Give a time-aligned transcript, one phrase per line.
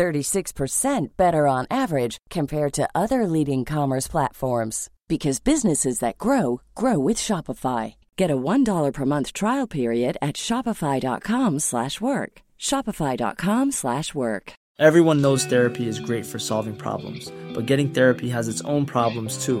[0.00, 6.98] 36% better on average compared to other leading commerce platforms because businesses that grow grow
[6.98, 7.94] with Shopify.
[8.16, 12.32] Get a $1 per month trial period at shopify.com/work.
[12.68, 14.52] shopify.com/work.
[14.88, 19.44] Everyone knows therapy is great for solving problems, but getting therapy has its own problems
[19.44, 19.60] too,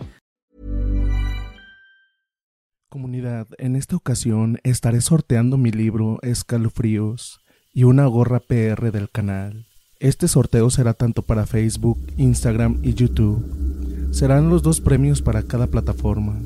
[2.91, 7.39] Comunidad, en esta ocasión estaré sorteando mi libro Escalofríos
[7.73, 9.65] y una gorra PR del canal.
[10.01, 14.09] Este sorteo será tanto para Facebook, Instagram y YouTube.
[14.11, 16.37] Serán los dos premios para cada plataforma.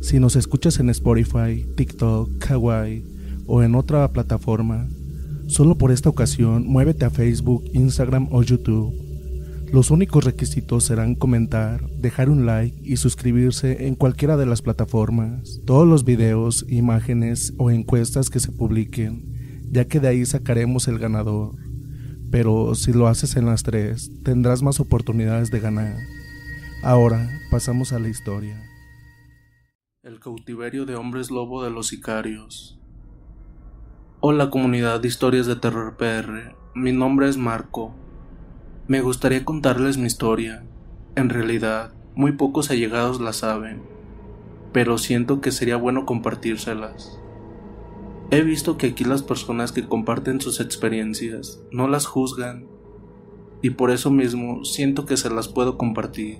[0.00, 3.04] Si nos escuchas en Spotify, TikTok, Kawaii
[3.46, 4.88] o en otra plataforma,
[5.46, 9.05] solo por esta ocasión muévete a Facebook, Instagram o YouTube.
[9.72, 15.60] Los únicos requisitos serán comentar, dejar un like y suscribirse en cualquiera de las plataformas.
[15.66, 21.00] Todos los videos, imágenes o encuestas que se publiquen, ya que de ahí sacaremos el
[21.00, 21.56] ganador.
[22.30, 25.96] Pero si lo haces en las tres, tendrás más oportunidades de ganar.
[26.84, 28.62] Ahora pasamos a la historia.
[30.04, 32.78] El cautiverio de hombres lobo de los sicarios.
[34.20, 37.94] Hola comunidad de historias de terror PR, mi nombre es Marco.
[38.88, 40.62] Me gustaría contarles mi historia.
[41.16, 43.82] En realidad, muy pocos allegados la saben,
[44.72, 47.18] pero siento que sería bueno compartírselas.
[48.30, 52.68] He visto que aquí las personas que comparten sus experiencias no las juzgan
[53.60, 56.38] y por eso mismo siento que se las puedo compartir.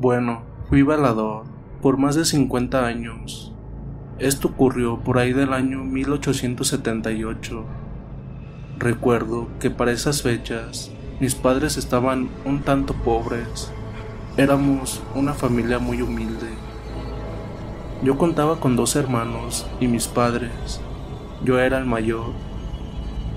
[0.00, 1.44] Bueno, fui balador
[1.80, 3.54] por más de 50 años.
[4.18, 7.85] Esto ocurrió por ahí del año 1878.
[8.78, 13.72] Recuerdo que para esas fechas mis padres estaban un tanto pobres.
[14.36, 16.48] Éramos una familia muy humilde.
[18.02, 20.82] Yo contaba con dos hermanos y mis padres.
[21.42, 22.32] Yo era el mayor.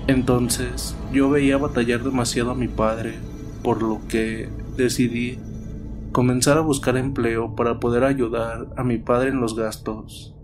[0.06, 3.14] Entonces yo veía batallar demasiado a mi padre,
[3.62, 5.38] por lo que decidí
[6.12, 10.34] comenzar a buscar empleo para poder ayudar a mi padre en los gastos.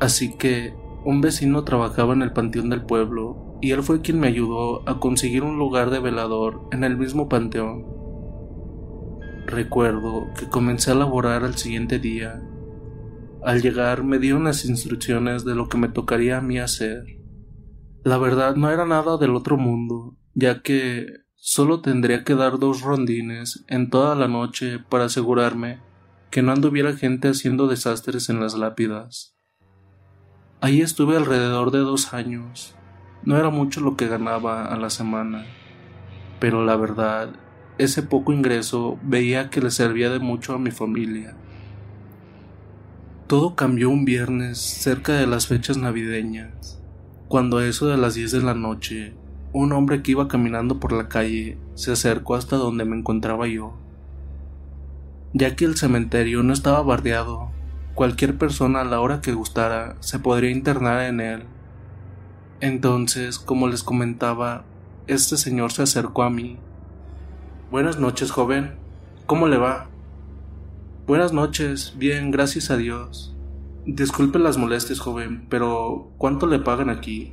[0.00, 0.72] Así que
[1.04, 5.00] un vecino trabajaba en el panteón del pueblo y él fue quien me ayudó a
[5.00, 7.86] conseguir un lugar de velador en el mismo panteón.
[9.46, 12.42] Recuerdo que comencé a laborar al siguiente día.
[13.42, 17.04] Al llegar me dieron las instrucciones de lo que me tocaría a mí hacer.
[18.04, 21.06] La verdad no era nada del otro mundo, ya que
[21.40, 25.78] Solo tendría que dar dos rondines en toda la noche para asegurarme
[26.30, 29.37] que no anduviera gente haciendo desastres en las lápidas.
[30.60, 32.74] Ahí estuve alrededor de dos años.
[33.22, 35.46] No era mucho lo que ganaba a la semana,
[36.40, 37.30] pero la verdad,
[37.78, 41.36] ese poco ingreso veía que le servía de mucho a mi familia.
[43.28, 46.80] Todo cambió un viernes cerca de las fechas navideñas,
[47.28, 49.14] cuando a eso de las diez de la noche
[49.52, 53.74] un hombre que iba caminando por la calle se acercó hasta donde me encontraba yo.
[55.32, 57.50] Ya que el cementerio no estaba bardeado,
[57.98, 61.42] cualquier persona a la hora que gustara se podría internar en él.
[62.60, 64.62] Entonces, como les comentaba,
[65.08, 66.58] este señor se acercó a mí.
[67.72, 68.76] Buenas noches, joven.
[69.26, 69.88] ¿Cómo le va?
[71.08, 71.94] Buenas noches.
[71.96, 73.34] Bien, gracias a Dios.
[73.84, 77.32] Disculpe las molestias, joven, pero ¿cuánto le pagan aquí?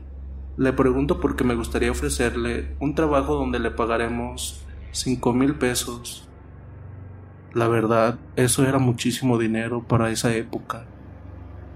[0.57, 6.28] Le pregunto porque me gustaría ofrecerle un trabajo donde le pagaremos cinco mil pesos.
[7.56, 10.84] La verdad, eso era muchísimo dinero para esa época.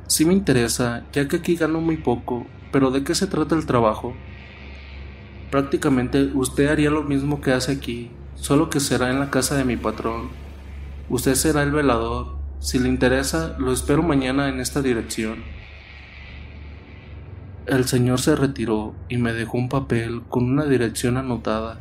[0.07, 3.65] Sí me interesa, ya que aquí gano muy poco, pero ¿de qué se trata el
[3.65, 4.13] trabajo?
[5.49, 9.63] Prácticamente usted haría lo mismo que hace aquí, solo que será en la casa de
[9.63, 10.27] mi patrón.
[11.07, 12.35] Usted será el velador.
[12.59, 15.45] Si le interesa, lo espero mañana en esta dirección.
[17.67, 21.79] El señor se retiró y me dejó un papel con una dirección anotada.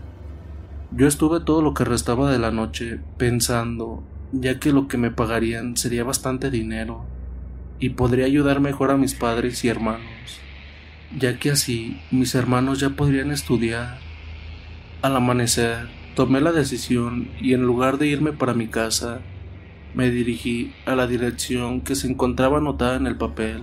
[0.90, 4.02] Yo estuve todo lo que restaba de la noche pensando,
[4.32, 7.04] ya que lo que me pagarían sería bastante dinero,
[7.78, 10.40] y podría ayudar mejor a mis padres y hermanos,
[11.14, 13.98] ya que así mis hermanos ya podrían estudiar.
[15.02, 19.20] Al amanecer, tomé la decisión y en lugar de irme para mi casa,
[19.94, 23.62] me dirigí a la dirección que se encontraba anotada en el papel.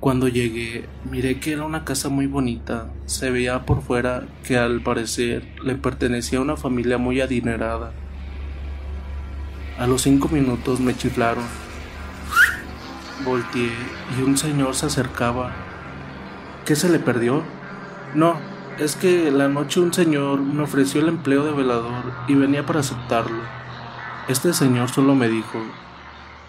[0.00, 2.88] Cuando llegué, miré que era una casa muy bonita.
[3.06, 7.92] Se veía por fuera que al parecer le pertenecía a una familia muy adinerada.
[9.76, 11.44] A los cinco minutos me chiflaron.
[13.24, 13.72] Volteé
[14.16, 15.52] y un señor se acercaba.
[16.64, 17.42] ¿Qué se le perdió?
[18.14, 18.36] No,
[18.78, 22.80] es que la noche un señor me ofreció el empleo de velador y venía para
[22.80, 23.42] aceptarlo.
[24.28, 25.60] Este señor solo me dijo,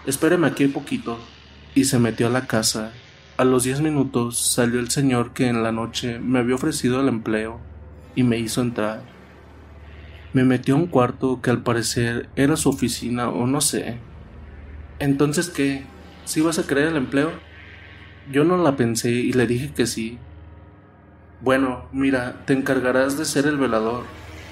[0.06, 1.18] espéreme aquí un poquito,
[1.74, 2.92] y se metió a la casa.
[3.40, 7.08] A los diez minutos salió el señor que en la noche me había ofrecido el
[7.08, 7.58] empleo
[8.14, 9.00] y me hizo entrar.
[10.34, 13.96] Me metió a un cuarto que al parecer era su oficina o no sé.
[14.98, 15.84] Entonces, ¿qué?
[16.26, 17.32] ¿Sí vas a querer el empleo?
[18.30, 20.18] Yo no la pensé y le dije que sí.
[21.40, 24.04] Bueno, mira, te encargarás de ser el velador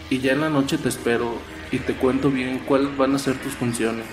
[0.08, 1.35] y ya en la noche te espero
[1.70, 4.06] y te cuento bien cuáles van a ser tus funciones.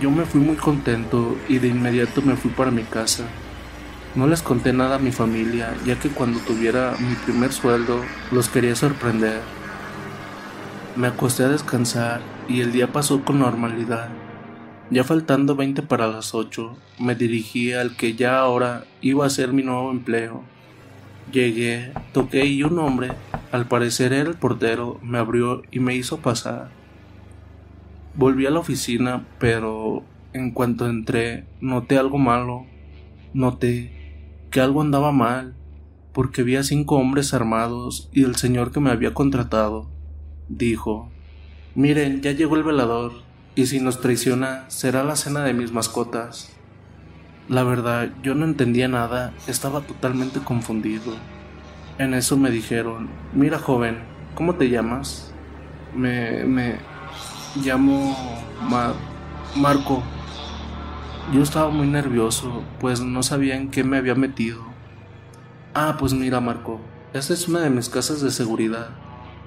[0.00, 3.24] Yo me fui muy contento y de inmediato me fui para mi casa.
[4.14, 8.00] No les conté nada a mi familia, ya que cuando tuviera mi primer sueldo
[8.30, 9.40] los quería sorprender.
[10.96, 14.08] Me acosté a descansar y el día pasó con normalidad.
[14.88, 19.52] Ya faltando 20 para las 8, me dirigí al que ya ahora iba a ser
[19.52, 20.42] mi nuevo empleo.
[21.30, 23.12] Llegué, toqué y un hombre,
[23.52, 26.81] al parecer era el portero, me abrió y me hizo pasar.
[28.14, 32.66] Volví a la oficina, pero en cuanto entré noté algo malo.
[33.34, 35.54] Noté que algo andaba mal,
[36.12, 39.88] porque vi a cinco hombres armados y el señor que me había contratado.
[40.48, 41.10] Dijo,
[41.74, 43.12] Miren, ya llegó el velador,
[43.54, 46.54] y si nos traiciona será la cena de mis mascotas.
[47.48, 51.16] La verdad, yo no entendía nada, estaba totalmente confundido.
[51.98, 53.98] En eso me dijeron, mira joven,
[54.34, 55.34] ¿cómo te llamas?
[55.94, 56.76] Me, me,
[57.56, 58.16] llamo
[59.56, 60.02] Marco.
[61.32, 64.62] Yo estaba muy nervioso, pues no sabía en qué me había metido.
[65.74, 66.80] Ah, pues mira, Marco,
[67.12, 68.90] esta es una de mis casas de seguridad.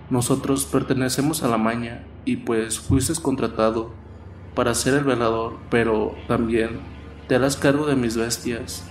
[0.09, 3.91] Nosotros pertenecemos a la maña y pues fuiste contratado
[4.53, 6.79] para ser el velador, pero también
[7.27, 8.85] te harás cargo de mis bestias.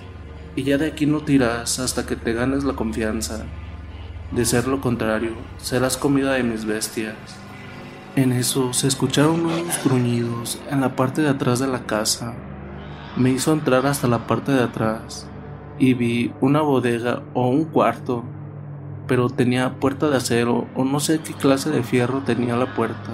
[0.56, 3.44] Y ya de aquí no tirás hasta que te ganes la confianza.
[4.32, 7.14] De ser lo contrario, serás comida de mis bestias.
[8.16, 12.32] En eso se escucharon unos gruñidos en la parte de atrás de la casa.
[13.16, 15.26] Me hizo entrar hasta la parte de atrás
[15.80, 18.22] y vi una bodega o un cuarto,
[19.08, 23.10] pero tenía puerta de acero o no sé qué clase de fierro tenía la puerta,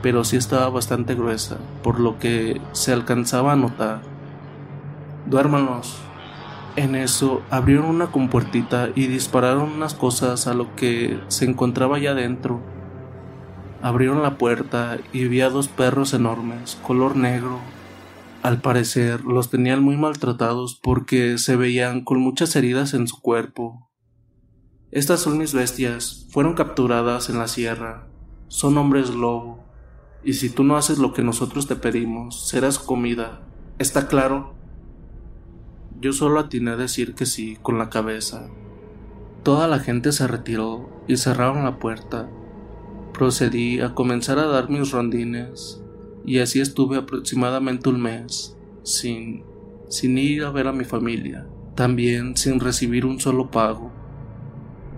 [0.00, 4.00] pero sí estaba bastante gruesa, por lo que se alcanzaba a notar.
[5.26, 5.98] Duérmanos.
[6.74, 12.12] En eso abrieron una compuertita y dispararon unas cosas a lo que se encontraba allá
[12.12, 12.62] adentro
[13.82, 17.58] Abrieron la puerta y vi a dos perros enormes, color negro.
[18.40, 23.90] Al parecer los tenían muy maltratados porque se veían con muchas heridas en su cuerpo.
[24.92, 28.06] Estas son mis bestias, fueron capturadas en la sierra.
[28.46, 29.64] Son hombres lobo.
[30.22, 33.40] Y si tú no haces lo que nosotros te pedimos, serás comida.
[33.80, 34.54] ¿Está claro?
[36.00, 38.48] Yo solo atiné a decir que sí con la cabeza.
[39.42, 42.28] Toda la gente se retiró y cerraron la puerta
[43.22, 45.80] procedí a comenzar a dar mis rondines
[46.24, 49.44] y así estuve aproximadamente un mes sin
[49.88, 53.92] sin ir a ver a mi familia, también sin recibir un solo pago.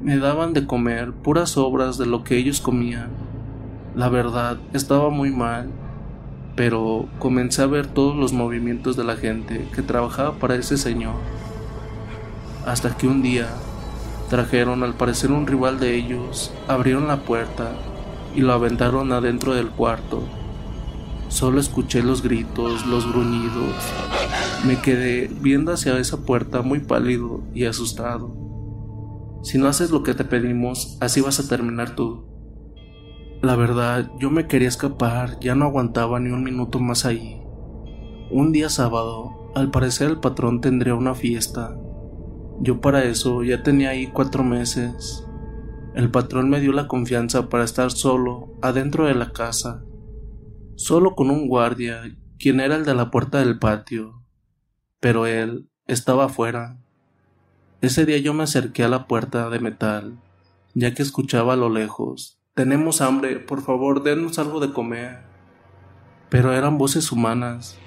[0.01, 3.11] Me daban de comer puras sobras de lo que ellos comían.
[3.95, 5.69] La verdad, estaba muy mal,
[6.57, 11.17] pero comencé a ver todos los movimientos de la gente que trabajaba para ese señor.
[12.65, 13.51] Hasta que un día
[14.31, 17.73] trajeron al parecer un rival de ellos, abrieron la puerta
[18.35, 20.23] y lo aventaron adentro del cuarto.
[21.29, 23.75] Solo escuché los gritos, los gruñidos.
[24.67, 28.35] Me quedé viendo hacia esa puerta muy pálido y asustado.
[29.43, 32.25] Si no haces lo que te pedimos, así vas a terminar tú.
[33.43, 37.43] La verdad, yo me quería escapar, ya no aguantaba ni un minuto más ahí.
[38.31, 41.77] Un día sábado, al parecer el patrón tendría una fiesta.
[42.61, 45.24] Yo para eso ya tenía ahí cuatro meses.
[45.95, 49.85] El patrón me dio la confianza para estar solo adentro de la casa,
[50.75, 52.03] solo con un guardia,
[52.37, 54.21] quien era el de la puerta del patio,
[54.99, 56.79] pero él estaba afuera.
[57.81, 60.19] Ese día yo me acerqué a la puerta de metal,
[60.75, 65.19] ya que escuchaba a lo lejos, Tenemos hambre, por favor, denos algo de comer.
[66.29, 67.79] Pero eran voces humanas,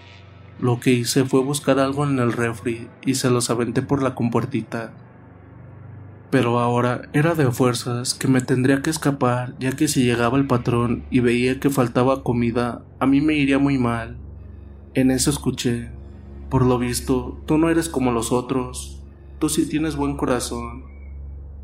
[0.59, 4.15] Lo que hice fue buscar algo en el refri y se los aventé por la
[4.15, 4.91] compuertita.
[6.29, 10.45] Pero ahora era de fuerzas que me tendría que escapar, ya que si llegaba el
[10.45, 14.17] patrón y veía que faltaba comida, a mí me iría muy mal.
[14.93, 15.89] En eso escuché,
[16.49, 19.01] por lo visto, tú no eres como los otros,
[19.39, 20.83] tú sí tienes buen corazón.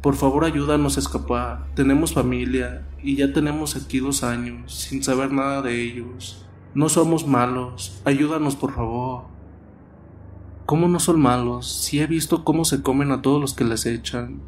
[0.01, 5.33] Por favor ayúdanos a escapar, tenemos familia y ya tenemos aquí dos años sin saber
[5.33, 6.45] nada de ellos.
[6.73, 9.32] No somos malos, ayúdanos por favor.
[10.73, 13.85] ¿Cómo no son malos si he visto cómo se comen a todos los que les
[13.85, 14.41] echan?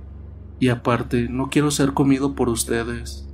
[0.60, 3.30] Y aparte, no quiero ser comido por ustedes.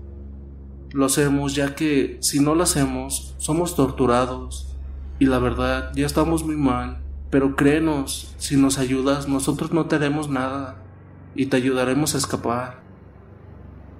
[0.92, 4.76] Lo hacemos ya que, si no lo hacemos, somos torturados.
[5.20, 7.02] Y la verdad, ya estamos muy mal.
[7.30, 10.84] Pero créenos, si nos ayudas, nosotros no te haremos nada.
[11.34, 12.84] Y te ayudaremos a escapar.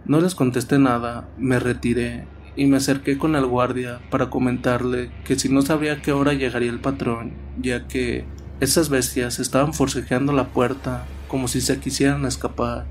[0.04, 5.40] No les contesté nada, me retiré y me acerqué con el guardia para comentarle que
[5.40, 8.26] si no sabía qué hora llegaría el patrón, ya que
[8.62, 12.86] esas bestias estaban forcejeando la puerta como si se quisieran escapar.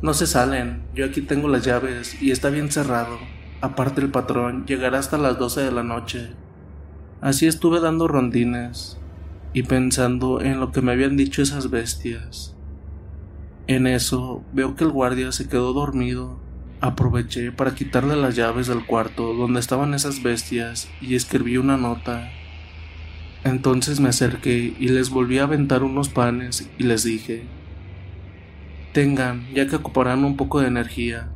[0.00, 3.18] No se salen, yo aquí tengo las llaves y está bien cerrado.
[3.60, 6.30] Aparte el patrón llegará hasta las 12 de la noche.
[7.20, 8.96] Así estuve dando rondines
[9.52, 12.54] y pensando en lo que me habían dicho esas bestias.
[13.66, 16.38] En eso veo que el guardia se quedó dormido
[16.84, 22.30] Aproveché para quitarle las llaves del cuarto donde estaban esas bestias y escribí una nota.
[23.44, 27.44] Entonces me acerqué y les volví a aventar unos panes y les dije,
[28.92, 31.28] tengan, ya que ocuparán un poco de energía.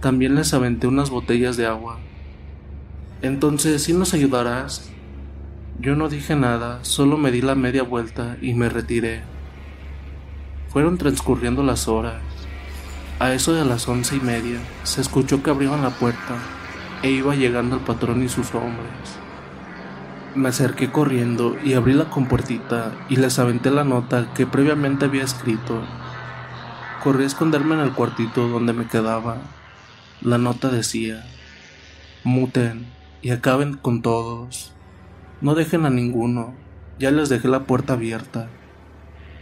[0.00, 1.98] También les aventé unas botellas de agua.
[3.22, 4.90] Entonces, ¿sí nos ayudarás?
[5.78, 9.22] Yo no dije nada, solo me di la media vuelta y me retiré.
[10.68, 12.20] Fueron transcurriendo las horas
[13.18, 16.36] a eso de las once y media, se escuchó que abrieron la puerta
[17.02, 19.25] e iba llegando el patrón y sus hombres.
[20.36, 25.24] Me acerqué corriendo y abrí la compuertita y les aventé la nota que previamente había
[25.24, 25.80] escrito.
[27.02, 29.38] Corrí a esconderme en el cuartito donde me quedaba.
[30.20, 31.24] La nota decía,
[32.22, 32.86] muten
[33.22, 34.74] y acaben con todos.
[35.40, 36.52] No dejen a ninguno,
[36.98, 38.50] ya les dejé la puerta abierta.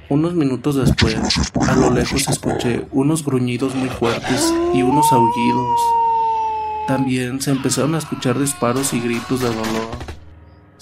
[0.09, 1.17] Unos minutos después,
[1.69, 5.81] a lo lejos escuché unos gruñidos muy fuertes y unos aullidos.
[6.87, 10.14] También se empezaron a escuchar disparos y gritos de dolor.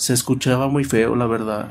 [0.03, 1.69] Se escuchaba muy feo, la verdad.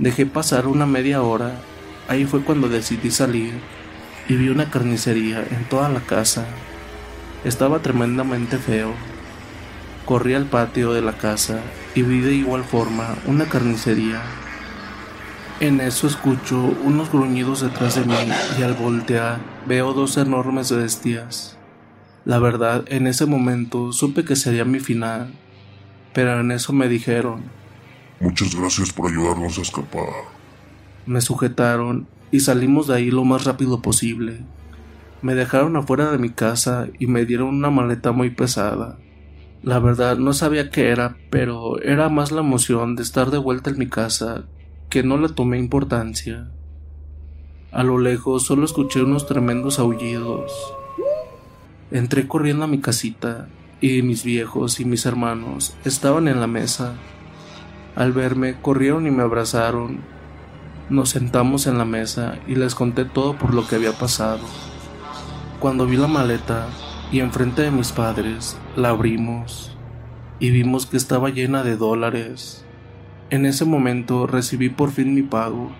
[0.00, 1.60] Dejé pasar una media hora.
[2.08, 3.52] Ahí fue cuando decidí salir
[4.28, 6.44] y vi una carnicería en toda la casa.
[7.44, 8.94] Estaba tremendamente feo.
[10.06, 11.60] Corrí al patio de la casa
[11.94, 14.20] y vi de igual forma una carnicería
[15.60, 18.16] en eso escucho unos gruñidos detrás de mí
[18.58, 21.56] y al voltear veo dos enormes bestias.
[22.24, 25.32] La verdad, en ese momento supe que sería mi final,
[26.12, 27.42] pero en eso me dijeron,
[28.20, 30.04] Muchas gracias por ayudarnos a escapar.
[31.06, 34.42] Me sujetaron y salimos de ahí lo más rápido posible.
[35.22, 38.98] Me dejaron afuera de mi casa y me dieron una maleta muy pesada.
[39.62, 43.70] La verdad no sabía qué era, pero era más la emoción de estar de vuelta
[43.70, 44.44] en mi casa
[44.90, 46.50] que no le tomé importancia.
[47.72, 50.52] A lo lejos solo escuché unos tremendos aullidos.
[51.90, 53.48] Entré corriendo a mi casita
[53.80, 56.94] y mis viejos y mis hermanos estaban en la mesa.
[57.96, 60.00] Al verme corrieron y me abrazaron.
[60.90, 64.40] Nos sentamos en la mesa y les conté todo por lo que había pasado.
[65.60, 66.66] Cuando vi la maleta
[67.12, 69.76] y enfrente de mis padres la abrimos
[70.38, 72.64] y vimos que estaba llena de dólares.
[73.30, 75.70] En ese momento recibí por fin mi pago,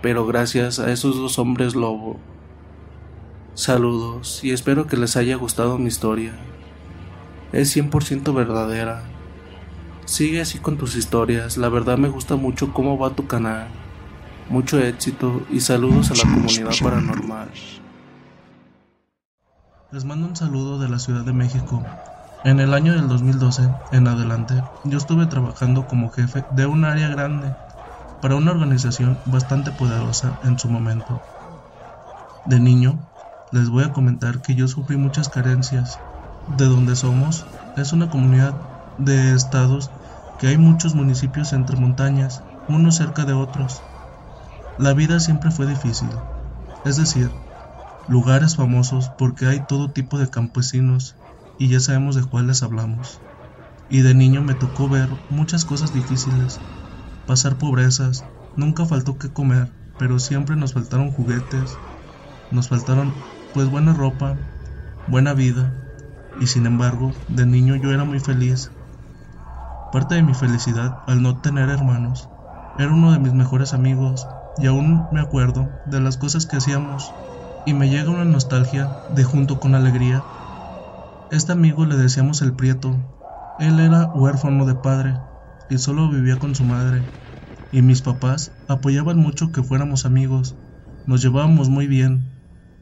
[0.00, 2.18] pero gracias a esos dos hombres lobo.
[3.54, 6.32] Saludos y espero que les haya gustado mi historia.
[7.52, 9.02] Es 100% verdadera.
[10.06, 13.68] Sigue así con tus historias, la verdad me gusta mucho cómo va tu canal.
[14.48, 17.48] Mucho éxito y saludos a la comunidad paranormal.
[19.92, 21.82] Les mando un saludo de la Ciudad de México.
[22.44, 27.08] En el año del 2012 en adelante, yo estuve trabajando como jefe de un área
[27.08, 27.54] grande
[28.22, 31.20] para una organización bastante poderosa en su momento.
[32.46, 32.98] De niño,
[33.52, 36.00] les voy a comentar que yo sufrí muchas carencias.
[36.46, 37.46] De donde somos
[37.76, 38.60] es una comunidad
[38.96, 39.90] de estados
[40.36, 43.86] que hay muchos municipios entre montañas, unos cerca de otros.
[44.76, 46.22] La vida siempre fue difícil,
[46.84, 47.36] es decir,
[48.06, 51.16] lugares famosos porque hay todo tipo de campesinos
[51.58, 53.22] y ya sabemos de cuáles hablamos.
[53.88, 56.62] Y de niño me tocó ver muchas cosas difíciles,
[57.24, 61.80] pasar pobrezas, nunca faltó que comer, pero siempre nos faltaron juguetes,
[62.50, 64.40] nos faltaron pues buena ropa,
[65.06, 65.81] buena vida,
[66.40, 68.70] y sin embargo, de niño yo era muy feliz.
[69.92, 72.28] Parte de mi felicidad al no tener hermanos.
[72.78, 74.26] Era uno de mis mejores amigos
[74.58, 77.12] y aún me acuerdo de las cosas que hacíamos
[77.66, 80.22] y me llega una nostalgia de junto con alegría.
[81.30, 82.96] Este amigo le decíamos el Prieto.
[83.58, 85.14] Él era huérfano de padre
[85.68, 87.06] y solo vivía con su madre.
[87.70, 90.56] Y mis papás apoyaban mucho que fuéramos amigos.
[91.06, 92.24] Nos llevábamos muy bien.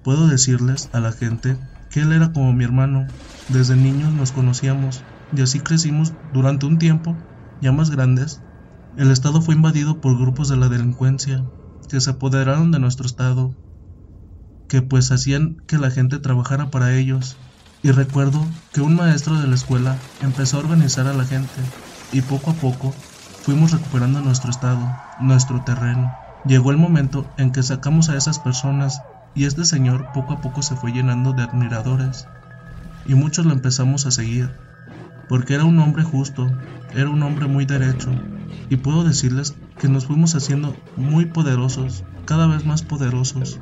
[0.03, 1.59] Puedo decirles a la gente
[1.91, 3.07] que él era como mi hermano.
[3.49, 5.03] Desde niños nos conocíamos
[5.37, 7.17] y así crecimos durante un tiempo,
[7.61, 8.41] ya más grandes.
[8.97, 11.45] El estado fue invadido por grupos de la delincuencia
[11.89, 13.55] que se apoderaron de nuestro estado,
[14.69, 17.37] que pues hacían que la gente trabajara para ellos.
[17.83, 21.61] Y recuerdo que un maestro de la escuela empezó a organizar a la gente
[22.13, 22.93] y poco a poco
[23.43, 24.81] fuimos recuperando nuestro estado,
[25.21, 26.13] nuestro terreno.
[26.45, 29.03] Llegó el momento en que sacamos a esas personas
[29.35, 32.27] y este señor poco a poco se fue llenando de admiradores
[33.07, 34.51] y muchos lo empezamos a seguir,
[35.29, 36.51] porque era un hombre justo,
[36.95, 38.11] era un hombre muy derecho
[38.69, 43.59] y puedo decirles que nos fuimos haciendo muy poderosos, cada vez más poderosos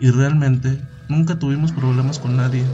[0.00, 2.64] y realmente nunca tuvimos problemas con nadie.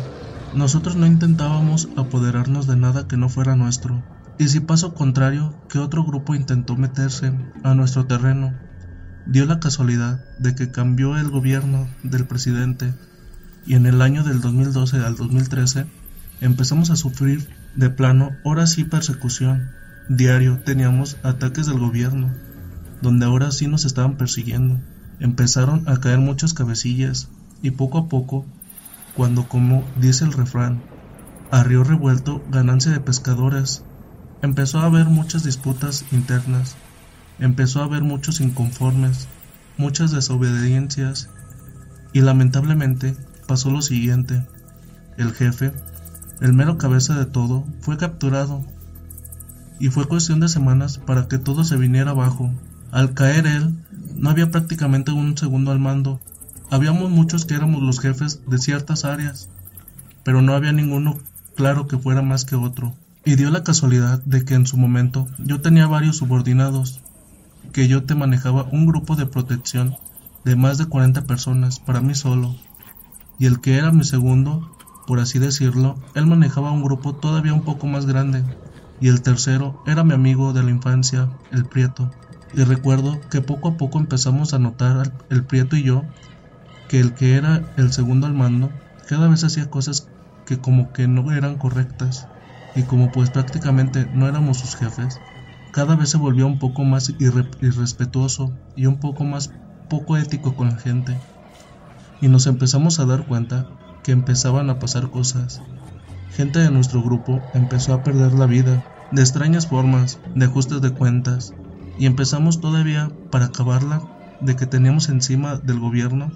[0.55, 4.03] Nosotros no intentábamos apoderarnos de nada que no fuera nuestro.
[4.39, 7.33] Y si paso contrario, que otro grupo intentó meterse
[7.63, 8.53] a nuestro terreno
[9.26, 12.93] dio la casualidad de que cambió el gobierno del presidente
[13.66, 15.87] y en el año del 2012 al 2013
[16.40, 19.71] empezamos a sufrir de plano ahora sí persecución.
[20.09, 22.35] Diario teníamos ataques del gobierno,
[23.00, 24.78] donde ahora sí nos estaban persiguiendo.
[25.19, 27.28] Empezaron a caer muchas cabecillas
[27.62, 28.45] y poco a poco,
[29.16, 30.83] cuando como dice el refrán,
[31.50, 33.85] a río revuelto ganancia de pescadores,
[34.43, 36.76] empezó a haber muchas disputas internas
[37.38, 39.29] empezó a haber muchos inconformes,
[39.76, 41.29] muchas desobediencias
[42.12, 44.47] y lamentablemente pasó lo siguiente.
[45.17, 45.73] El jefe,
[46.41, 48.64] el mero cabeza de todo, fue capturado
[49.79, 52.53] y fue cuestión de semanas para que todo se viniera abajo.
[52.91, 53.75] Al caer él,
[54.17, 56.21] no había prácticamente un segundo al mando.
[56.71, 59.49] Habíamos muchos que éramos los jefes de ciertas áreas,
[60.23, 61.19] pero no había ninguno
[61.56, 62.95] claro que fuera más que otro.
[63.25, 67.00] Y dio la casualidad de que en su momento yo tenía varios subordinados,
[67.75, 69.97] que yo te manejaba un grupo de protección
[70.45, 72.54] de más de 40 personas para mí solo,
[73.37, 74.71] y el que era mi segundo,
[75.08, 78.45] por así decirlo, él manejaba un grupo todavía un poco más grande,
[79.00, 82.13] y el tercero era mi amigo de la infancia, el Prieto.
[82.54, 86.04] Y recuerdo que poco a poco empezamos a notar el Prieto y yo
[86.89, 88.71] que el que era el segundo al mando
[89.08, 90.08] cada vez hacía cosas
[90.47, 92.28] que como que no eran correctas,
[92.76, 95.19] y como pues prácticamente no éramos sus jefes,
[95.75, 99.50] cada vez se volvió un poco más irrespetuoso y un poco más
[99.89, 101.21] poco ético con la gente.
[102.21, 103.67] Y nos empezamos a dar cuenta
[104.04, 105.63] que empezaban a pasar cosas.
[106.30, 110.91] Gente de nuestro grupo empezó a perder la vida de extrañas formas, de ajustes de
[110.91, 111.54] cuentas,
[111.99, 114.00] y empezamos todavía para acabarla
[114.39, 116.30] de que teníamos encima del gobierno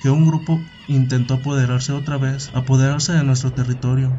[0.00, 0.58] que un grupo
[0.88, 4.14] intentó apoderarse otra vez, apoderarse de nuestro territorio,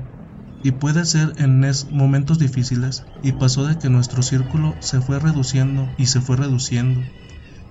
[0.63, 5.93] y puede ser en momentos difíciles y pasó de que nuestro círculo se fue reduciendo
[5.97, 7.11] y se fue reduciendo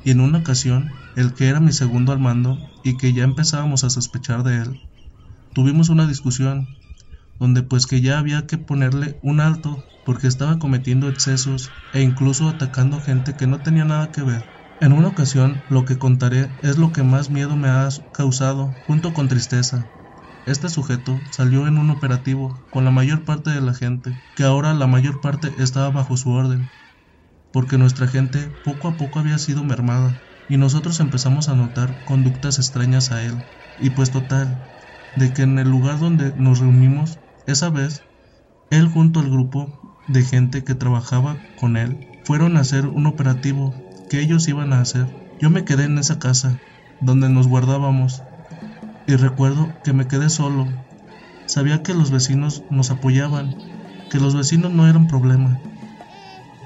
[0.05, 3.83] y en una ocasión el que era mi segundo al mando y que ya empezábamos
[3.83, 4.81] a sospechar de él
[5.55, 6.69] tuvimos una discusión
[7.39, 12.49] donde pues que ya había que ponerle un alto porque estaba cometiendo excesos e incluso
[12.49, 14.51] atacando gente que no tenía nada que ver.
[14.81, 19.13] En una ocasión lo que contaré es lo que más miedo me ha causado junto
[19.13, 19.91] con tristeza,
[20.47, 24.75] este sujeto salió en un operativo con la mayor parte de la gente, que ahora
[24.75, 26.71] la mayor parte estaba bajo su orden,
[27.53, 32.59] porque nuestra gente poco a poco había sido mermada, y nosotros empezamos a notar conductas
[32.59, 33.45] extrañas a él.
[33.79, 34.59] Y pues total,
[35.15, 38.05] de que en el lugar donde nos reunimos, esa vez,
[38.71, 43.75] él junto al grupo de gente que trabajaba con él, fueron a hacer un operativo
[44.09, 45.07] que ellos iban a hacer.
[45.39, 46.61] Yo me quedé en esa casa,
[47.01, 48.23] donde nos guardábamos,
[49.07, 50.69] y recuerdo que me quedé solo.
[51.47, 53.55] Sabía que los vecinos nos apoyaban,
[54.11, 55.61] que los vecinos no eran problema.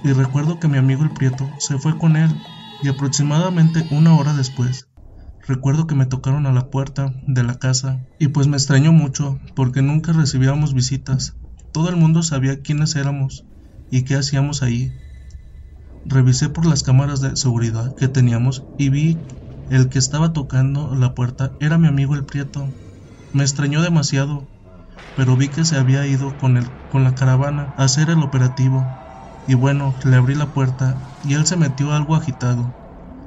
[0.02, 2.30] Y recuerdo que mi amigo el Prieto se fue con él
[2.82, 4.88] y aproximadamente una hora después,
[5.46, 9.40] recuerdo que me tocaron a la puerta de la casa y pues me extrañó mucho
[9.54, 11.36] porque nunca recibíamos visitas.
[11.72, 13.46] Todo el mundo sabía quiénes éramos
[13.90, 14.92] y qué hacíamos ahí.
[16.04, 19.26] Revisé por las cámaras de seguridad que teníamos y vi
[19.68, 22.72] el que estaba tocando la puerta era mi amigo el Prieto.
[23.32, 24.46] Me extrañó demasiado,
[25.16, 28.86] pero vi que se había ido con, el, con la caravana a hacer el operativo.
[29.46, 32.72] Y bueno, le abrí la puerta y él se metió algo agitado.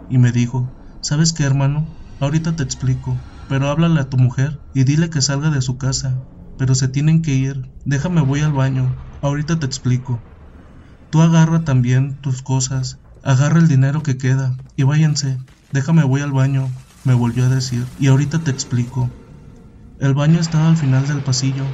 [0.10, 0.67] Y me dijo,
[1.02, 1.88] ¿sabes qué hermano?
[2.19, 6.17] Ahorita te explico, pero háblale a tu mujer y dile que salga de su casa.
[6.58, 7.69] Pero se tienen que ir.
[7.86, 8.95] Déjame voy al baño.
[9.21, 10.21] Ahorita te explico.
[11.10, 15.38] Tú agarra también tus cosas, agarra el dinero que queda y váyanse.
[15.71, 16.67] Déjame voy al baño,
[17.03, 19.10] me volvió a decir, y ahorita te explico.
[19.99, 21.65] El baño estaba al final del pasillo.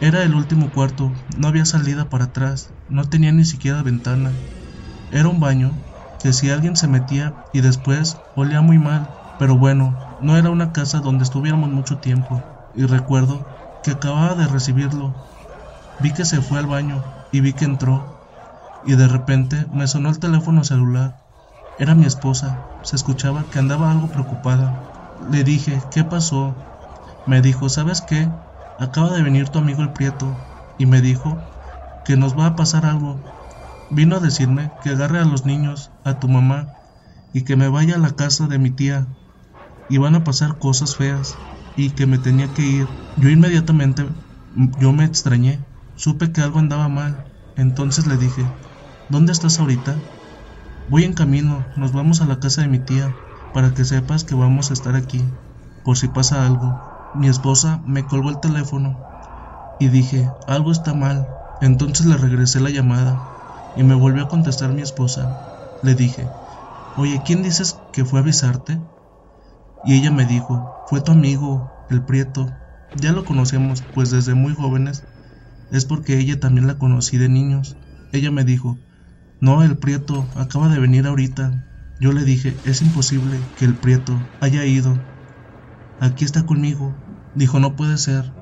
[0.00, 4.32] Era el último cuarto, no había salida para atrás, no tenía ni siquiera ventana.
[5.12, 5.70] Era un baño
[6.20, 9.06] que si alguien se metía y después olía muy mal,
[9.38, 12.42] pero bueno, no era una casa donde estuviéramos mucho tiempo.
[12.74, 13.46] Y recuerdo
[13.84, 15.14] que acababa de recibirlo.
[16.00, 18.18] Vi que se fue al baño y vi que entró.
[18.86, 21.23] Y de repente me sonó el teléfono celular.
[21.76, 22.64] Era mi esposa.
[22.82, 24.76] Se escuchaba que andaba algo preocupada.
[25.18, 26.56] Le dije, ¿qué pasó?
[27.24, 28.32] Me dijo, ¿sabes qué?
[28.76, 30.40] Acaba de venir tu amigo el Prieto.
[30.76, 31.44] Y me dijo
[32.04, 33.24] que nos va a pasar algo.
[33.88, 36.74] Vino a decirme que agarre a los niños, a tu mamá,
[37.32, 39.08] y que me vaya a la casa de mi tía.
[39.88, 41.40] Y van a pasar cosas feas,
[41.74, 42.96] y que me tenía que ir.
[43.16, 44.06] Yo inmediatamente,
[44.78, 45.66] yo me extrañé.
[45.94, 47.24] Supe que algo andaba mal.
[47.56, 48.54] Entonces le dije,
[49.08, 50.04] ¿dónde estás ahorita?
[50.86, 53.16] Voy en camino, nos vamos a la casa de mi tía,
[53.52, 55.24] para que sepas que vamos a estar aquí,
[55.82, 56.78] por si pasa algo.
[57.14, 58.94] Mi esposa me colgó el teléfono
[59.78, 61.26] y dije, algo está mal.
[61.60, 63.18] Entonces le regresé la llamada
[63.74, 65.26] y me volvió a contestar mi esposa.
[65.80, 66.28] Le dije,
[66.96, 68.78] oye, ¿quién dices que fue a avisarte?
[69.82, 72.46] Y ella me dijo, fue tu amigo, el Prieto.
[72.94, 75.02] Ya lo conocemos, pues desde muy jóvenes.
[75.70, 77.78] Es porque ella también la conocí de niños.
[78.12, 78.78] Ella me dijo,
[79.44, 81.66] no, el Prieto acaba de venir ahorita.
[82.00, 84.98] Yo le dije, es imposible que el Prieto haya ido.
[86.00, 86.94] Aquí está conmigo.
[87.34, 88.32] Dijo, no puede ser.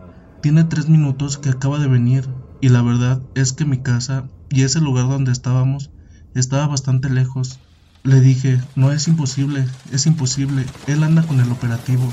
[0.43, 2.29] Tiene tres minutos que acaba de venir.
[2.61, 5.91] Y la verdad es que mi casa y ese lugar donde estábamos
[6.37, 7.59] estaba bastante lejos.
[8.05, 12.05] Le dije, no es imposible, es imposible, él anda con el operativo.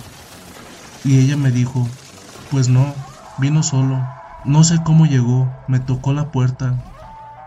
[1.05, 1.87] Y ella me dijo,
[2.49, 2.91] pues no,
[3.37, 4.03] vino solo,
[4.45, 6.83] no sé cómo llegó, me tocó la puerta.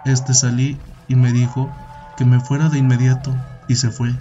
[0.05, 0.79] Este salí
[1.13, 1.71] y me dijo
[2.17, 3.37] que me fuera de inmediato
[3.69, 4.15] y se fue.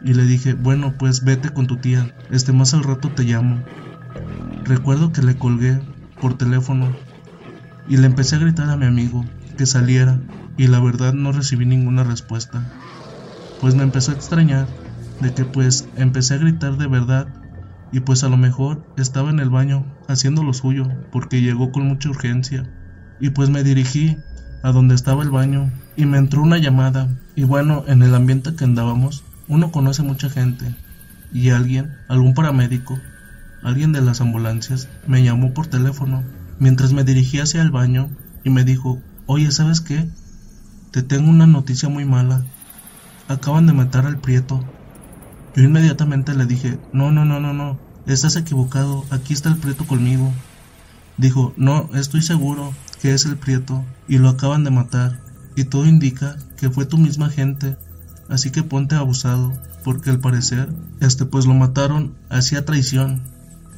[0.00, 3.62] Y le dije, bueno, pues vete con tu tía, este más al rato te llamo.
[4.64, 5.78] Recuerdo que le colgué
[6.18, 6.96] por teléfono
[7.86, 9.26] y le empecé a gritar a mi amigo,
[9.58, 10.18] que saliera
[10.56, 12.64] y la verdad no recibí ninguna respuesta.
[13.60, 14.68] Pues me empezó a extrañar
[15.20, 17.28] de que pues empecé a gritar de verdad
[17.92, 21.86] y pues a lo mejor estaba en el baño haciendo lo suyo porque llegó con
[21.86, 22.64] mucha urgencia
[23.18, 24.16] y pues me dirigí
[24.66, 28.56] a donde estaba el baño y me entró una llamada y bueno en el ambiente
[28.56, 30.74] que andábamos uno conoce mucha gente
[31.32, 32.98] y alguien, algún paramédico,
[33.62, 36.24] alguien de las ambulancias me llamó por teléfono
[36.58, 38.10] mientras me dirigía hacia el baño
[38.42, 40.08] y me dijo Oye, ¿sabes qué?
[40.90, 42.44] Te tengo una noticia muy mala.
[43.28, 44.64] Acaban de matar al Prieto.
[45.54, 49.86] Yo inmediatamente le dije, no, no, no, no, no, estás equivocado, aquí está el Prieto
[49.86, 50.32] conmigo.
[51.18, 55.20] Dijo, no, estoy seguro que es el Prieto y lo acaban de matar.
[55.56, 57.76] Y todo indica que fue tu misma gente,
[58.28, 59.52] así que ponte abusado,
[59.84, 60.68] porque al parecer,
[61.00, 63.22] este pues lo mataron, hacía traición,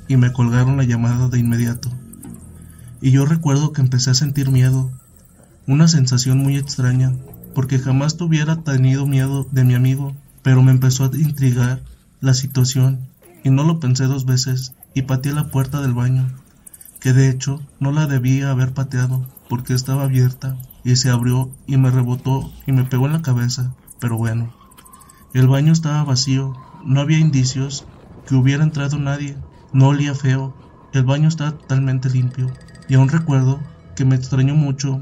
[0.09, 1.91] y me colgaron la llamada de inmediato.
[3.01, 4.91] Y yo recuerdo que empecé a sentir miedo,
[5.67, 7.15] una sensación muy extraña,
[7.55, 11.83] porque jamás tuviera tenido miedo de mi amigo, pero me empezó a intrigar
[12.21, 13.01] la situación
[13.45, 16.27] y no lo pensé dos veces y pateé la puerta del baño,
[17.01, 21.77] que de hecho no la debía haber pateado porque estaba abierta y se abrió y
[21.77, 24.53] me rebotó y me pegó en la cabeza, pero bueno.
[25.35, 27.87] El baño estaba vacío, no había indicios
[28.27, 29.37] que hubiera entrado nadie,
[29.73, 30.55] no olía feo,
[30.93, 32.51] el baño estaba totalmente limpio
[32.89, 33.61] y aún recuerdo
[33.95, 35.01] que me extrañó mucho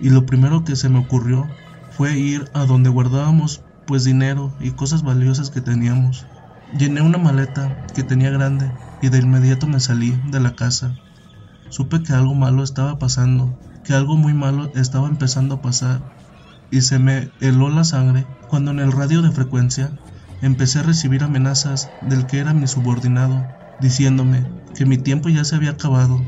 [0.00, 1.48] y lo primero que se me ocurrió
[1.90, 6.26] fue ir a donde guardábamos pues dinero y cosas valiosas que teníamos.
[6.78, 8.70] Llené una maleta que tenía grande
[9.02, 10.94] y de inmediato me salí de la casa.
[11.70, 16.02] Supe que algo malo estaba pasando, que algo muy malo estaba empezando a pasar
[16.68, 19.96] y se me heló la sangre cuando en el radio de frecuencia
[20.40, 23.46] empecé a recibir amenazas del que era mi subordinado,
[23.78, 26.26] diciéndome que mi tiempo ya se había acabado,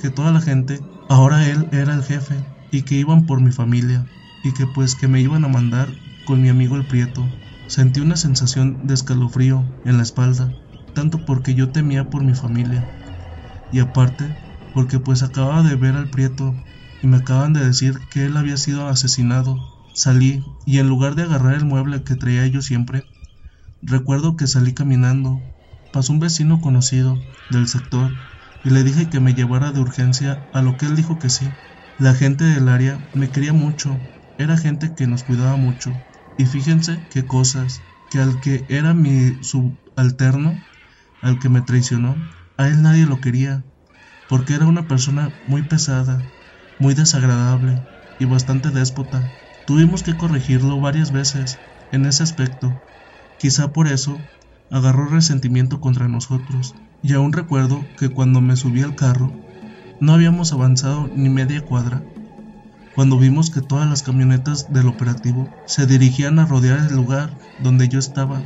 [0.00, 4.08] que toda la gente, ahora él era el jefe y que iban por mi familia
[4.42, 7.30] y que pues que me iban a mandar con mi amigo el Prieto.
[7.68, 10.52] Sentí una sensación de escalofrío en la espalda,
[10.94, 12.90] tanto porque yo temía por mi familia
[13.70, 14.34] y aparte
[14.72, 16.54] porque pues acababa de ver al Prieto
[17.00, 19.58] y me acaban de decir que él había sido asesinado.
[19.92, 23.04] Salí y en lugar de agarrar el mueble que traía yo siempre,
[23.82, 25.42] recuerdo que salí caminando.
[25.90, 28.16] Pasó un vecino conocido del sector
[28.62, 31.56] y le dije que me llevara de urgencia a lo que él dijo que sí.
[31.98, 34.00] La gente del área me quería mucho,
[34.38, 36.00] era gente que nos cuidaba mucho.
[36.36, 40.62] Y fíjense qué cosas, que al que era mi subalterno,
[41.20, 43.64] al que me traicionó, a él nadie lo quería,
[44.30, 46.24] porque era una persona muy pesada,
[46.78, 47.82] muy desagradable
[48.16, 49.28] y bastante déspota.
[49.66, 51.58] Tuvimos que corregirlo varias veces
[51.90, 52.80] en ese aspecto.
[53.38, 54.22] Quizá por eso
[54.70, 56.76] agarró resentimiento contra nosotros.
[57.02, 59.32] Y aún recuerdo que cuando me subí al carro,
[59.98, 62.04] no habíamos avanzado ni media cuadra,
[62.94, 67.88] cuando vimos que todas las camionetas del operativo se dirigían a rodear el lugar donde
[67.88, 68.44] yo estaba.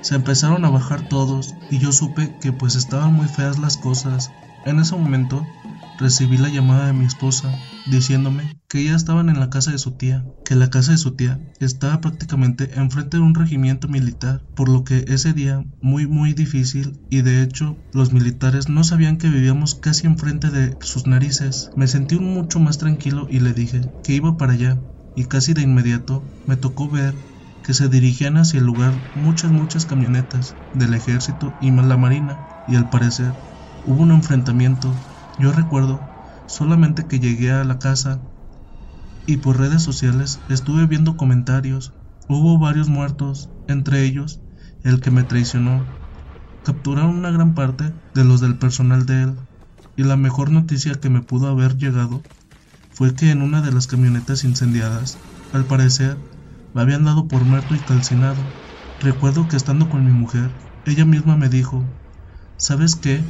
[0.00, 4.32] Se empezaron a bajar todos y yo supe que pues estaban muy feas las cosas.
[4.66, 5.52] En ese momento
[5.98, 9.92] recibí la llamada de mi esposa diciéndome que ya estaban en la casa de su
[9.98, 14.70] tía, que la casa de su tía estaba prácticamente enfrente de un regimiento militar, por
[14.70, 19.28] lo que ese día muy muy difícil y de hecho los militares no sabían que
[19.28, 21.68] vivíamos casi enfrente de sus narices.
[21.74, 24.80] Me sentí mucho más tranquilo y le dije que iba para allá
[25.14, 27.18] y casi de inmediato me tocó ver
[27.62, 32.76] que se dirigían hacia el lugar muchas muchas camionetas del ejército y la marina y
[32.76, 33.36] al parecer
[33.84, 35.04] hubo un enfrentamiento.
[35.38, 36.08] Yo recuerdo
[36.46, 38.20] solamente que llegué a la casa
[39.26, 41.92] y por redes sociales estuve viendo comentarios.
[42.28, 44.40] Hubo varios muertos, entre ellos
[44.82, 45.86] el que me traicionó.
[46.62, 49.36] Capturaron una gran parte de los del personal de él.
[49.96, 52.24] Y la mejor noticia que me pudo haber llegado
[52.90, 55.20] fue que en una de las camionetas incendiadas,
[55.52, 56.18] al parecer,
[56.72, 58.54] me habían dado por muerto y calcinado.
[58.98, 61.84] Recuerdo que estando con mi mujer, ella misma me dijo,
[62.56, 63.24] ¿sabes qué?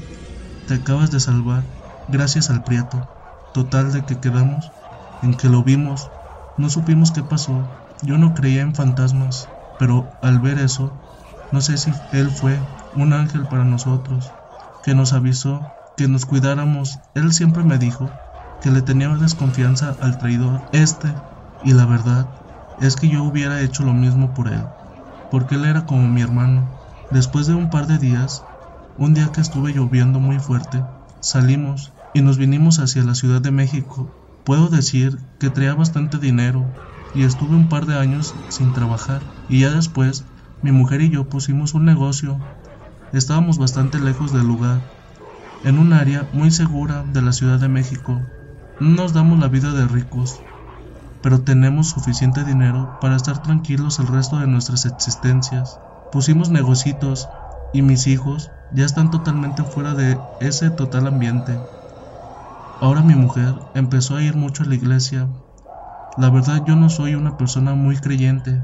[0.67, 1.69] Te acabas de salvar
[2.07, 3.01] gracias al Prieto.
[3.53, 4.73] Total de que quedamos
[5.21, 6.11] en que lo vimos,
[6.57, 7.69] no supimos qué pasó.
[8.03, 10.99] Yo no creía en fantasmas, pero al ver eso,
[11.51, 14.35] no sé si él fue un ángel para nosotros,
[14.83, 17.01] que nos avisó que nos cuidáramos.
[17.15, 18.19] Él siempre me dijo
[18.61, 21.15] que le tenía desconfianza al traidor este,
[21.61, 22.29] y la verdad
[22.77, 24.75] es que yo hubiera hecho lo mismo por él,
[25.29, 26.71] porque él era como mi hermano.
[27.11, 28.47] Después de un par de días,
[28.97, 30.83] un día que estuve lloviendo muy fuerte,
[31.21, 34.09] salimos y nos vinimos hacia la Ciudad de México.
[34.45, 36.65] Puedo decir que traía bastante dinero
[37.15, 40.25] y estuve un par de años sin trabajar y ya después
[40.63, 42.39] mi mujer y yo pusimos un negocio.
[43.13, 44.81] Estábamos bastante lejos del lugar,
[45.65, 48.21] en un área muy segura de la Ciudad de México.
[48.81, 50.41] No nos damos la vida de ricos,
[51.21, 55.81] pero tenemos suficiente dinero para estar tranquilos el resto de nuestras existencias.
[56.13, 57.29] Pusimos negocitos
[57.73, 61.61] y mis hijos ya están totalmente fuera de ese total ambiente.
[62.81, 65.29] Ahora mi mujer empezó a ir mucho a la iglesia.
[66.17, 68.61] La verdad yo no soy una persona muy creyente,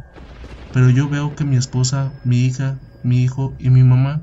[0.73, 4.21] pero yo veo que mi esposa, mi hija, mi hijo y mi mamá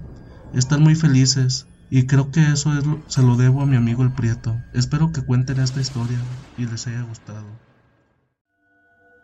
[0.53, 2.71] están muy felices y creo que eso
[3.07, 4.57] se lo debo a mi amigo el Prieto.
[4.73, 6.21] Espero que cuenten esta historia
[6.57, 7.47] y les haya gustado.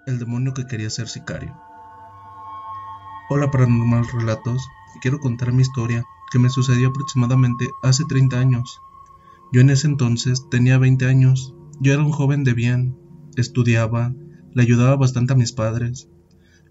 [0.06, 1.54] El demonio que quería ser sicario.
[3.30, 4.65] Hola Paranormal Relatos,
[5.02, 8.81] quiero contar mi historia que me sucedió aproximadamente hace 30 años.
[9.51, 12.97] Yo en ese entonces tenía 20 años, yo era un joven de bien,
[13.37, 14.15] estudiaba,
[14.51, 16.09] le ayudaba bastante a mis padres.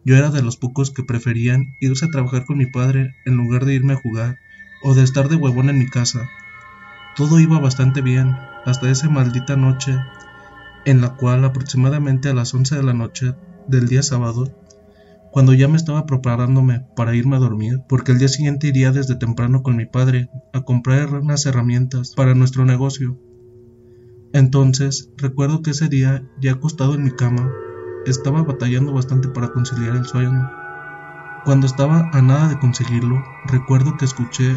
[0.04, 3.64] Yo era de los pocos que preferían irse a trabajar con mi padre en lugar
[3.64, 4.36] de irme a jugar
[4.82, 6.28] o de estar de huevón en mi casa.
[7.14, 9.96] Todo iba bastante bien hasta esa maldita noche
[10.84, 13.32] en la cual aproximadamente a las 11 de la noche
[13.68, 14.52] del día sábado
[15.32, 19.16] cuando ya me estaba preparándome para irme a dormir, porque el día siguiente iría desde
[19.16, 23.18] temprano con mi padre a comprar unas herramientas para nuestro negocio.
[24.34, 27.50] Entonces, recuerdo que ese día, ya acostado en mi cama,
[28.04, 30.50] estaba batallando bastante para conciliar el sueño.
[31.46, 34.54] Cuando estaba a nada de conseguirlo, recuerdo que escuché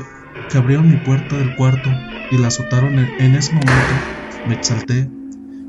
[0.50, 1.90] que abrieron mi puerta del cuarto
[2.32, 3.94] y la azotaron en ese momento.
[4.46, 5.10] Me exalté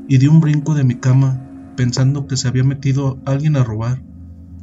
[0.09, 1.41] y di un brinco de mi cama,
[1.77, 4.01] pensando que se había metido alguien a robar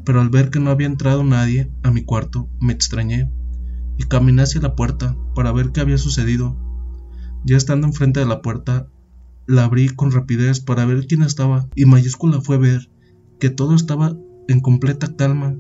[0.05, 3.31] pero al ver que no había entrado nadie a mi cuarto, me extrañé
[3.99, 6.57] y caminé hacia la puerta para ver qué había sucedido.
[7.45, 8.89] Ya estando enfrente de la puerta,
[9.47, 12.91] la abrí con rapidez para ver quién estaba y mayúscula fue ver
[13.39, 14.17] que todo estaba
[14.49, 15.57] en completa calma.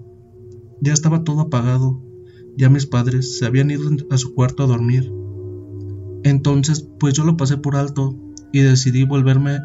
[0.80, 2.02] Ya estaba todo apagado,
[2.56, 5.12] ya mis padres se habían ido a su cuarto a dormir.
[6.22, 8.16] Entonces, pues yo lo pasé por alto
[8.52, 9.58] y decidí volverme,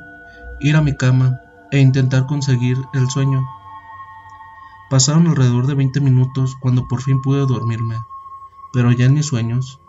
[0.60, 1.40] ir a mi cama
[1.72, 3.42] e intentar conseguir el sueño.
[4.90, 7.96] Pasaron alrededor de 20 minutos cuando por fin pude dormirme,
[8.74, 9.80] pero ya en mis sueños.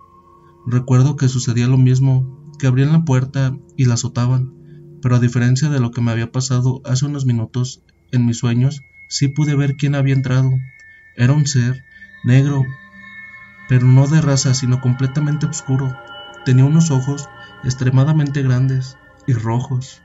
[0.67, 4.53] Recuerdo que sucedía lo mismo, que abrían la puerta y la azotaban,
[5.01, 7.83] pero a diferencia de lo que me había pasado hace unos minutos,
[8.13, 10.51] en mis sueños sí pude ver quién había entrado.
[11.17, 11.83] Era un ser
[12.23, 12.67] negro,
[13.71, 15.97] pero no de raza, sino completamente oscuro.
[16.45, 17.27] Tenía unos ojos
[17.65, 20.03] extremadamente grandes y rojos,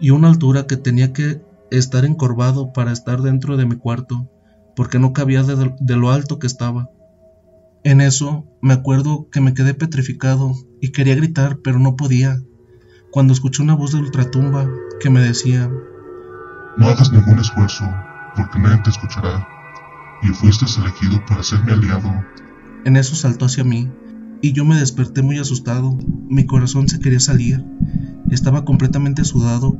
[0.00, 4.30] y una altura que tenía que estar encorvado para estar dentro de mi cuarto
[4.78, 6.88] porque no cabía de, lo alto que estaba.
[7.82, 12.38] En eso me acuerdo que me quedé petrificado y quería gritar, pero no podía,
[13.10, 15.68] cuando escuché una voz de ultratumba que me decía,
[16.76, 17.92] No hagas ningún esfuerzo,
[18.36, 19.48] porque nadie te escuchará,
[20.22, 22.12] y fuiste elegido para ser mi aliado.
[22.84, 23.90] En eso saltó hacia mí,
[24.42, 25.98] y yo me desperté muy asustado.
[26.28, 27.64] Mi corazón se quería salir.
[28.30, 29.76] Estaba completamente sudado,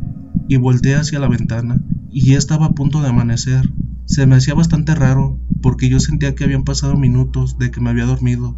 [0.48, 1.80] y volteé hacia la ventana,
[2.10, 3.77] y ya estaba a punto de amanecer.
[4.08, 7.90] Se me hacía bastante raro, porque yo sentía que habían pasado minutos de que me
[7.90, 8.56] había dormido.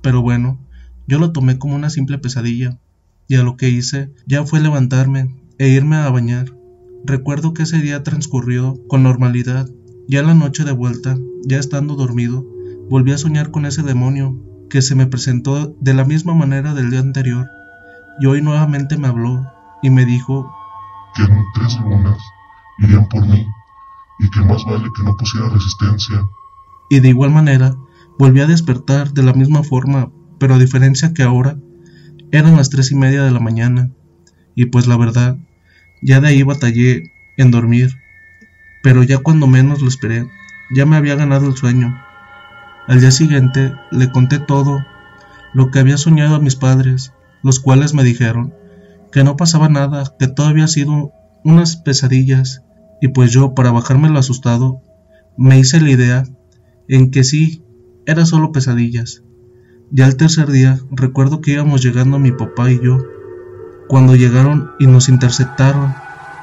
[0.00, 0.58] Pero bueno,
[1.06, 2.78] yo lo tomé como una simple pesadilla,
[3.28, 6.46] y a lo que hice ya fue levantarme e irme a bañar.
[7.04, 9.68] Recuerdo que ese día transcurrió con normalidad.
[10.08, 11.14] Ya la noche de vuelta,
[11.44, 12.42] ya estando dormido,
[12.88, 16.90] volví a soñar con ese demonio que se me presentó de la misma manera del
[16.90, 17.48] día anterior,
[18.18, 19.46] y hoy nuevamente me habló
[19.82, 20.50] y me dijo
[21.16, 22.18] que en tres lunas
[22.78, 23.46] irían por mí
[24.18, 26.28] y que más vale que no pusiera resistencia.
[26.90, 27.74] Y de igual manera
[28.18, 31.56] volví a despertar de la misma forma, pero a diferencia que ahora
[32.30, 33.90] eran las tres y media de la mañana,
[34.54, 35.36] y pues la verdad,
[36.02, 37.90] ya de ahí batallé en dormir,
[38.82, 40.28] pero ya cuando menos lo esperé,
[40.74, 42.02] ya me había ganado el sueño.
[42.88, 44.84] Al día siguiente le conté todo
[45.54, 48.54] lo que había soñado a mis padres, los cuales me dijeron
[49.12, 51.12] que no pasaba nada, que todo había sido
[51.44, 52.62] unas pesadillas,
[53.02, 54.80] y pues yo, para bajarme lo asustado,
[55.36, 56.22] me hice la idea
[56.86, 57.64] en que sí,
[58.06, 59.24] era solo pesadillas.
[59.90, 62.98] Ya el tercer día recuerdo que íbamos llegando mi papá y yo,
[63.88, 65.92] cuando llegaron y nos interceptaron,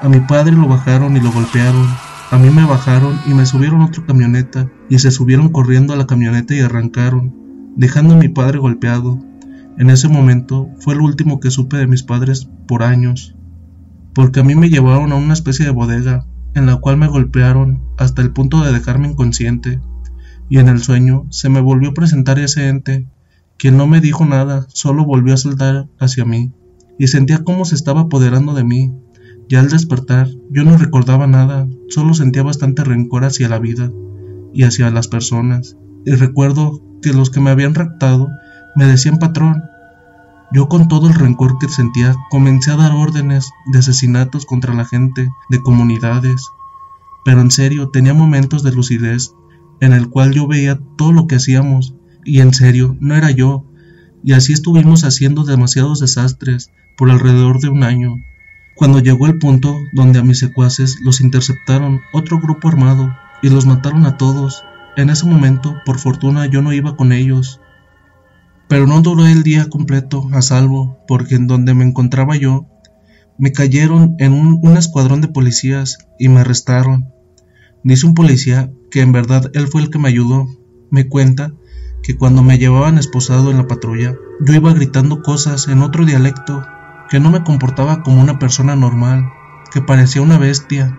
[0.02, 1.86] a mi padre lo bajaron y lo golpearon,
[2.30, 5.96] a mí me bajaron y me subieron a otra camioneta y se subieron corriendo a
[5.96, 7.34] la camioneta y arrancaron,
[7.74, 9.18] dejando a mi padre golpeado.
[9.78, 13.34] En ese momento fue el último que supe de mis padres por años,
[14.12, 17.82] porque a mí me llevaron a una especie de bodega en la cual me golpearon
[17.96, 19.80] hasta el punto de dejarme inconsciente,
[20.48, 23.06] y en el sueño se me volvió a presentar ese ente,
[23.56, 26.52] quien no me dijo nada, solo volvió a saltar hacia mí,
[26.98, 28.92] y sentía cómo se estaba apoderando de mí,
[29.48, 33.90] y al despertar yo no recordaba nada, solo sentía bastante rencor hacia la vida
[34.52, 38.28] y hacia las personas, y recuerdo que los que me habían raptado
[38.76, 39.64] me decían patrón.
[40.52, 44.84] Yo con todo el rencor que sentía comencé a dar órdenes de asesinatos contra la
[44.84, 46.48] gente, de comunidades.
[47.24, 49.34] Pero en serio, tenía momentos de lucidez
[49.80, 53.64] en el cual yo veía todo lo que hacíamos y en serio, no era yo.
[54.22, 58.16] Y así estuvimos haciendo demasiados desastres por alrededor de un año.
[58.76, 63.66] Cuando llegó el punto donde a mis secuaces los interceptaron otro grupo armado y los
[63.66, 64.64] mataron a todos,
[64.96, 67.60] en ese momento, por fortuna, yo no iba con ellos,
[68.70, 72.68] pero no duró el día completo a salvo, porque en donde me encontraba yo,
[73.36, 77.12] me cayeron en un, escuadrón de policías y me arrestaron.
[77.82, 80.46] Dice un policía que en verdad él fue el que me ayudó.
[80.88, 81.52] Me cuenta
[82.04, 84.14] que cuando me llevaban esposado en la patrulla,
[84.46, 86.64] yo iba gritando cosas en otro dialecto,
[87.10, 89.24] que no me comportaba como una persona normal,
[89.72, 90.96] que parecía una bestia,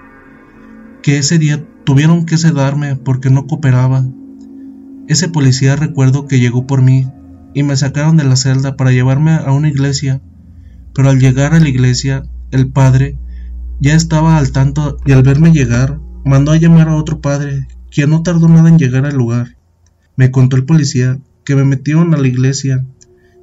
[1.02, 4.04] que ese día tuvieron que sedarme porque no cooperaba.
[5.08, 7.08] Ese policía recuerdo que llegó por mí
[7.54, 10.22] y me sacaron de la celda para llevarme a una iglesia,
[10.94, 13.18] pero al llegar a la iglesia, el padre
[13.80, 18.10] ya estaba al tanto y al verme llegar, mandó a llamar a otro padre, quien
[18.10, 19.58] no tardó nada en llegar al lugar.
[20.16, 22.86] Me contó el policía que me metieron a la iglesia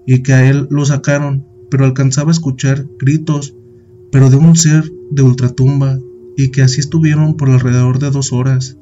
[0.06, 3.54] y que a él lo sacaron, pero alcanzaba a escuchar gritos,
[4.12, 5.98] pero de un ser de ultratumba,
[6.36, 8.76] y que así estuvieron por alrededor de dos horas.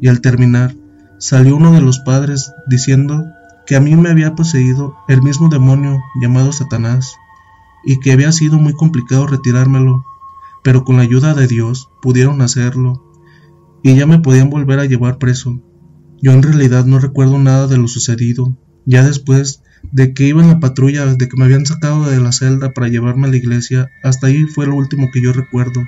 [0.00, 0.74] Y al terminar,
[1.18, 3.24] salió uno de los padres diciendo
[3.68, 7.18] que a mí me había poseído el mismo demonio llamado Satanás,
[7.84, 10.06] y que había sido muy complicado retirármelo,
[10.64, 13.04] pero con la ayuda de Dios pudieron hacerlo,
[13.82, 15.60] y ya me podían volver a llevar preso.
[16.22, 20.48] Yo en realidad no recuerdo nada de lo sucedido, ya después de que iba en
[20.48, 23.90] la patrulla, de que me habían sacado de la celda para llevarme a la iglesia,
[24.02, 25.86] hasta ahí fue lo último que yo recuerdo.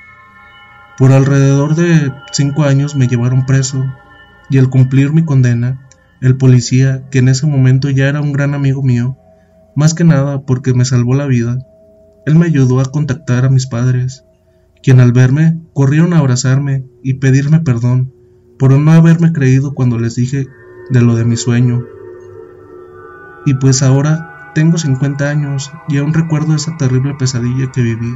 [0.99, 3.91] Por alrededor de cinco años me llevaron preso,
[4.51, 5.89] y al cumplir mi condena,
[6.21, 9.17] el policía, que en ese momento ya era un gran amigo mío,
[9.75, 11.59] más que nada porque me salvó la vida,
[12.27, 14.25] él me ayudó a contactar a mis padres,
[14.83, 18.13] quien al verme corrieron a abrazarme y pedirme perdón
[18.59, 20.47] por no haberme creído cuando les dije
[20.91, 21.85] de lo de mi sueño.
[23.47, 28.15] Y pues ahora tengo 50 años y aún recuerdo esa terrible pesadilla que viví,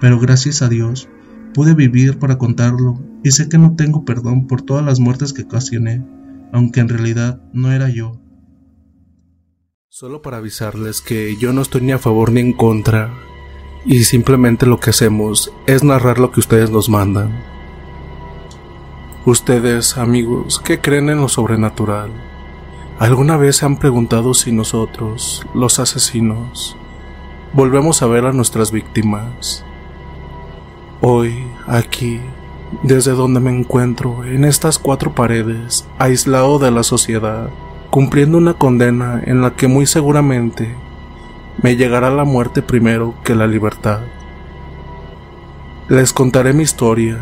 [0.00, 1.08] pero gracias a Dios
[1.54, 5.42] pude vivir para contarlo y sé que no tengo perdón por todas las muertes que
[5.42, 6.04] ocasioné
[6.52, 8.20] aunque en realidad no era yo.
[9.88, 13.12] Solo para avisarles que yo no estoy ni a favor ni en contra,
[13.84, 17.42] y simplemente lo que hacemos es narrar lo que ustedes nos mandan.
[19.26, 22.10] Ustedes, amigos, ¿qué creen en lo sobrenatural?
[22.98, 26.76] ¿Alguna vez se han preguntado si nosotros, los asesinos,
[27.52, 29.64] volvemos a ver a nuestras víctimas?
[31.00, 32.20] Hoy, Aquí,
[32.82, 37.50] desde donde me encuentro, en estas cuatro paredes, aislado de la sociedad,
[37.90, 40.74] cumpliendo una condena en la que muy seguramente
[41.62, 44.00] me llegará la muerte primero que la libertad.
[45.88, 47.18] Les contaré mi historia,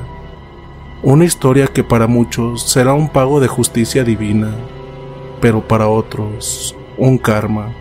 [1.03, 4.51] una historia que para muchos será un pago de justicia divina,
[5.40, 7.72] pero para otros un karma.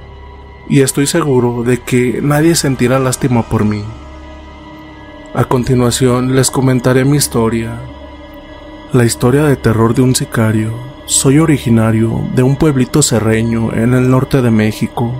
[0.70, 3.84] Y estoy seguro de que nadie sentirá lástima por mí.
[5.38, 7.80] A continuación les comentaré mi historia,
[8.92, 10.74] la historia de terror de un sicario.
[11.06, 15.14] Soy originario de un pueblito serreño en el norte de México,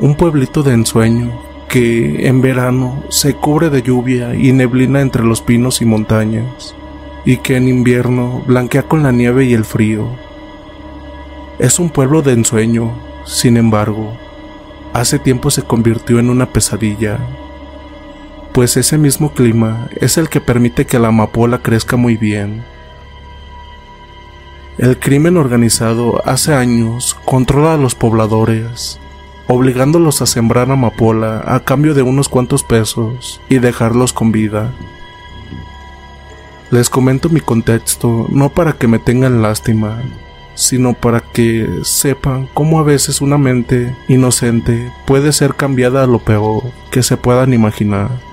[0.00, 1.32] un pueblito de ensueño
[1.66, 6.74] que en verano se cubre de lluvia y neblina entre los pinos y montañas,
[7.24, 10.08] y que en invierno blanquea con la nieve y el frío.
[11.58, 12.92] Es un pueblo de ensueño,
[13.24, 14.12] sin embargo,
[14.92, 17.18] hace tiempo se convirtió en una pesadilla,
[18.52, 22.62] pues ese mismo clima es el que permite que la amapola crezca muy bien.
[24.78, 28.98] El crimen organizado hace años controla a los pobladores,
[29.46, 34.72] obligándolos a sembrar amapola a cambio de unos cuantos pesos y dejarlos con vida.
[36.70, 40.00] Les comento mi contexto no para que me tengan lástima,
[40.54, 46.20] sino para que sepan cómo a veces una mente inocente puede ser cambiada a lo
[46.20, 48.29] peor que se puedan imaginar.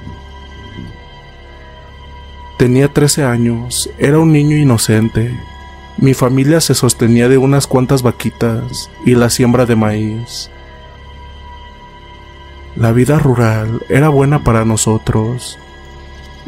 [2.57, 5.39] Tenía 13 años, era un niño inocente.
[5.97, 10.49] Mi familia se sostenía de unas cuantas vaquitas y la siembra de maíz.
[12.75, 15.59] La vida rural era buena para nosotros.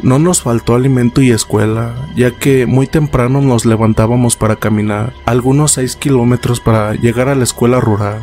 [0.02, 5.72] No nos faltó alimento y escuela, ya que muy temprano nos levantábamos para caminar algunos
[5.72, 8.18] 6 kilómetros para llegar a la escuela rural.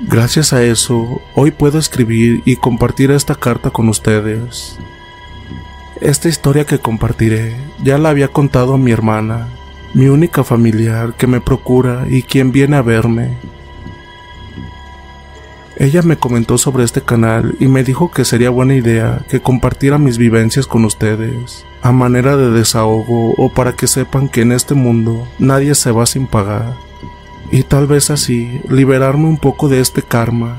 [0.00, 4.78] Gracias a eso, hoy puedo escribir y compartir esta carta con ustedes.
[6.00, 9.48] Esta historia que compartiré ya la había contado a mi hermana,
[9.94, 13.38] mi única familiar que me procura y quien viene a verme.
[15.78, 19.96] Ella me comentó sobre este canal y me dijo que sería buena idea que compartiera
[19.96, 24.74] mis vivencias con ustedes, a manera de desahogo o para que sepan que en este
[24.74, 26.74] mundo nadie se va sin pagar,
[27.50, 30.58] y tal vez así liberarme un poco de este karma.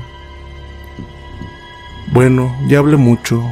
[2.12, 3.44] Bueno, ya hablé mucho.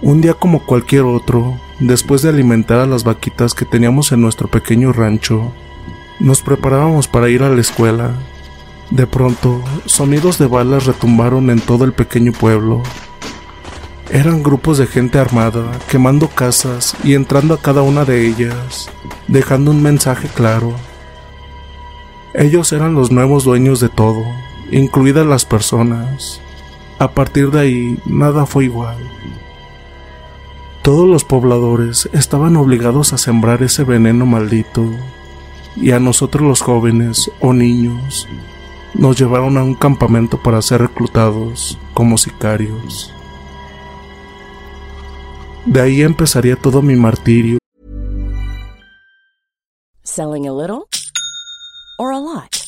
[0.00, 4.48] Un día como cualquier otro, después de alimentar a las vaquitas que teníamos en nuestro
[4.48, 5.52] pequeño rancho,
[6.20, 8.14] nos preparábamos para ir a la escuela
[8.90, 12.82] de pronto, sonidos de balas retumbaron en todo el pequeño pueblo.
[14.10, 18.90] Eran grupos de gente armada, quemando casas y entrando a cada una de ellas,
[19.26, 20.72] dejando un mensaje claro.
[22.32, 24.24] Ellos eran los nuevos dueños de todo,
[24.72, 26.40] incluidas las personas.
[26.98, 28.96] A partir de ahí, nada fue igual.
[30.88, 34.90] Todos los pobladores estaban obligados a sembrar ese veneno maldito,
[35.76, 38.26] y a nosotros los jóvenes o niños
[38.94, 43.12] nos llevaron a un campamento para ser reclutados como sicarios.
[45.66, 47.58] De ahí empezaría todo mi martirio.
[50.04, 50.86] Selling a little
[51.98, 52.67] or a lot?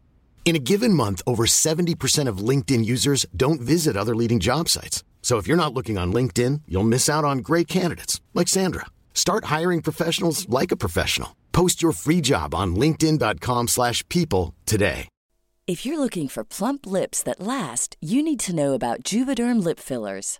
[0.43, 5.05] In a given month, over 70% of LinkedIn users don't visit other leading job sites.
[5.21, 8.87] So if you're not looking on LinkedIn, you'll miss out on great candidates like Sandra.
[9.13, 11.37] Start hiring professionals like a professional.
[11.53, 15.07] Post your free job on linkedin.com/people today.
[15.67, 19.79] If you're looking for plump lips that last, you need to know about Juvederm lip
[19.79, 20.39] fillers.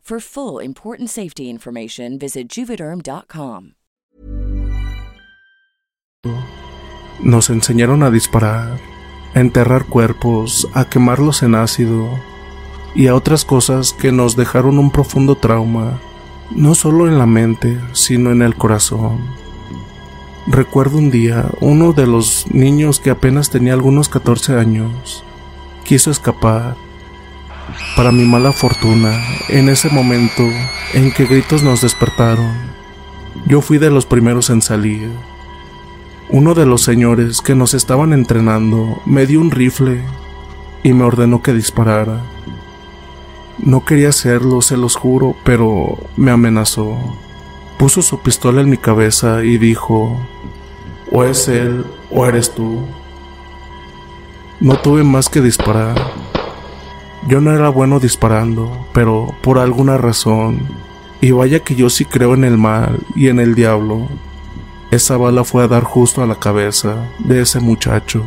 [0.00, 3.74] For full important safety information, visit juvederm.com.
[7.22, 8.78] Nos enseñaron a disparar,
[9.34, 12.18] a enterrar cuerpos, a quemarlos en ácido
[12.94, 16.00] y a otras cosas que nos dejaron un profundo trauma,
[16.50, 19.20] no solo en la mente, sino en el corazón.
[20.46, 25.22] Recuerdo un día, uno de los niños que apenas tenía algunos 14 años,
[25.84, 26.76] quiso escapar.
[27.96, 29.12] Para mi mala fortuna,
[29.48, 30.42] en ese momento
[30.94, 32.52] en que gritos nos despertaron,
[33.46, 35.10] yo fui de los primeros en salir.
[36.28, 40.02] Uno de los señores que nos estaban entrenando me dio un rifle
[40.82, 42.22] y me ordenó que disparara.
[43.58, 46.96] No quería hacerlo, se los juro, pero me amenazó.
[47.78, 50.20] Puso su pistola en mi cabeza y dijo,
[51.10, 52.84] o es él o eres tú.
[54.60, 56.29] No tuve más que disparar.
[57.28, 60.60] Yo no era bueno disparando, pero por alguna razón,
[61.20, 64.08] y vaya que yo sí creo en el mal y en el diablo,
[64.90, 68.24] esa bala fue a dar justo a la cabeza de ese muchacho.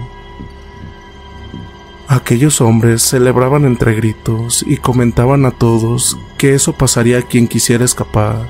[2.07, 7.83] Aquellos hombres celebraban entre gritos y comentaban a todos que eso pasaría a quien quisiera
[7.83, 8.47] escapar.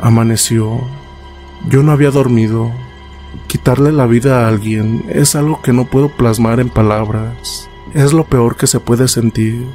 [0.00, 0.80] Amaneció.
[1.68, 2.72] Yo no había dormido.
[3.46, 7.68] Quitarle la vida a alguien es algo que no puedo plasmar en palabras.
[7.98, 9.66] Es lo peor que se puede sentir.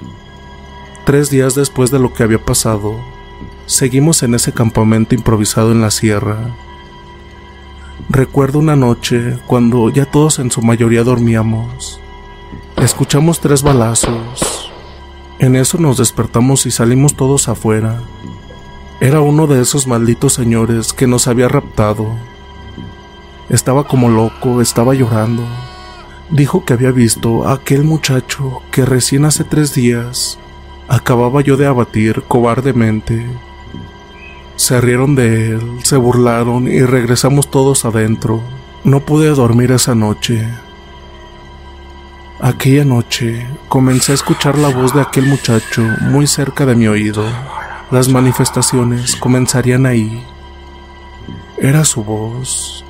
[1.06, 2.96] Tres días después de lo que había pasado,
[3.66, 6.38] seguimos en ese campamento improvisado en la sierra.
[8.08, 12.00] Recuerdo una noche cuando ya todos en su mayoría dormíamos.
[12.78, 14.72] Escuchamos tres balazos.
[15.40, 18.00] En eso nos despertamos y salimos todos afuera.
[19.02, 22.08] Era uno de esos malditos señores que nos había raptado.
[23.50, 25.44] Estaba como loco, estaba llorando.
[26.30, 30.40] Dijo que había visto a aquel muchacho que recién hace tres días
[30.88, 33.26] acababa yo de abatir cobardemente.
[34.56, 38.42] Se rieron de él, se burlaron y regresamos todos adentro.
[38.84, 40.48] No pude dormir esa noche.
[42.40, 47.24] Aquella noche comencé a escuchar la voz de aquel muchacho muy cerca de mi oído.
[47.90, 50.24] Las manifestaciones comenzarían ahí.
[51.58, 52.84] Era su voz.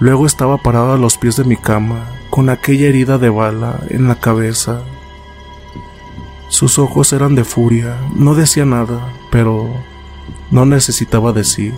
[0.00, 4.06] Luego estaba parado a los pies de mi cama, con aquella herida de bala en
[4.06, 4.82] la cabeza.
[6.48, 9.68] Sus ojos eran de furia, no decía nada, pero
[10.50, 11.74] no necesitaba decir.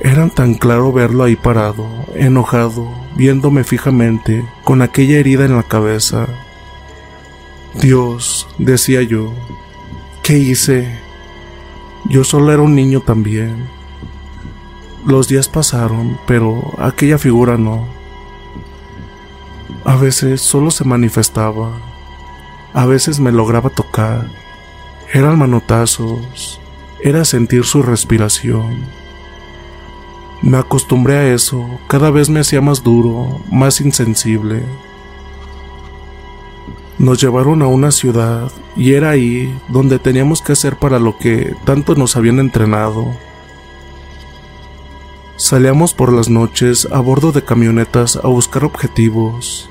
[0.00, 6.26] Era tan claro verlo ahí parado, enojado, viéndome fijamente, con aquella herida en la cabeza.
[7.74, 9.34] Dios, decía yo,
[10.22, 10.98] ¿qué hice?
[12.06, 13.68] Yo solo era un niño también.
[15.06, 17.86] Los días pasaron, pero aquella figura no.
[19.84, 21.72] A veces solo se manifestaba,
[22.74, 24.28] a veces me lograba tocar.
[25.12, 26.60] Eran manotazos,
[27.02, 28.84] era sentir su respiración.
[30.42, 34.62] Me acostumbré a eso, cada vez me hacía más duro, más insensible.
[36.98, 41.54] Nos llevaron a una ciudad y era ahí donde teníamos que hacer para lo que
[41.64, 43.16] tanto nos habían entrenado.
[45.40, 49.70] Salíamos por las noches a bordo de camionetas a buscar objetivos.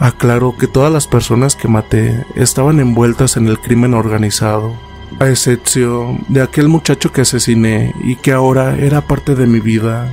[0.00, 4.74] Aclaro que todas las personas que maté estaban envueltas en el crimen organizado,
[5.20, 10.12] a excepción de aquel muchacho que asesiné y que ahora era parte de mi vida.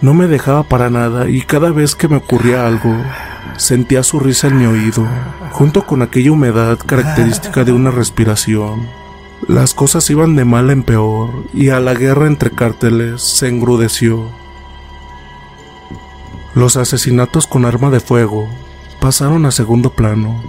[0.00, 2.92] No me dejaba para nada y cada vez que me ocurría algo,
[3.56, 5.06] sentía su risa en mi oído,
[5.52, 9.05] junto con aquella humedad característica de una respiración.
[9.48, 14.30] Las cosas iban de mal en peor y a la guerra entre cárteles se engrudeció.
[16.54, 18.48] Los asesinatos con arma de fuego
[19.00, 20.42] pasaron a segundo plano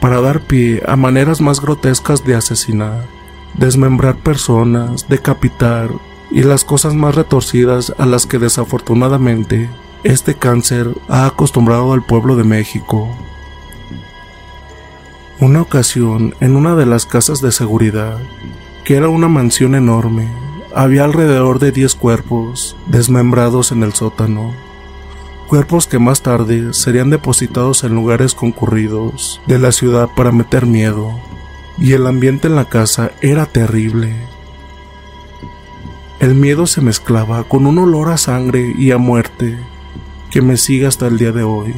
[0.00, 3.06] para dar pie a maneras más grotescas de asesinar,
[3.54, 5.90] desmembrar personas, decapitar
[6.30, 9.70] y las cosas más retorcidas a las que desafortunadamente
[10.02, 13.08] este cáncer ha acostumbrado al pueblo de México.
[15.40, 18.18] Una ocasión, en una de las casas de seguridad,
[18.84, 20.28] que era una mansión enorme,
[20.74, 24.52] había alrededor de 10 cuerpos desmembrados en el sótano.
[25.48, 31.18] Cuerpos que más tarde serían depositados en lugares concurridos de la ciudad para meter miedo.
[31.78, 34.14] Y el ambiente en la casa era terrible.
[36.18, 39.58] El miedo se mezclaba con un olor a sangre y a muerte
[40.30, 41.74] que me sigue hasta el día de hoy.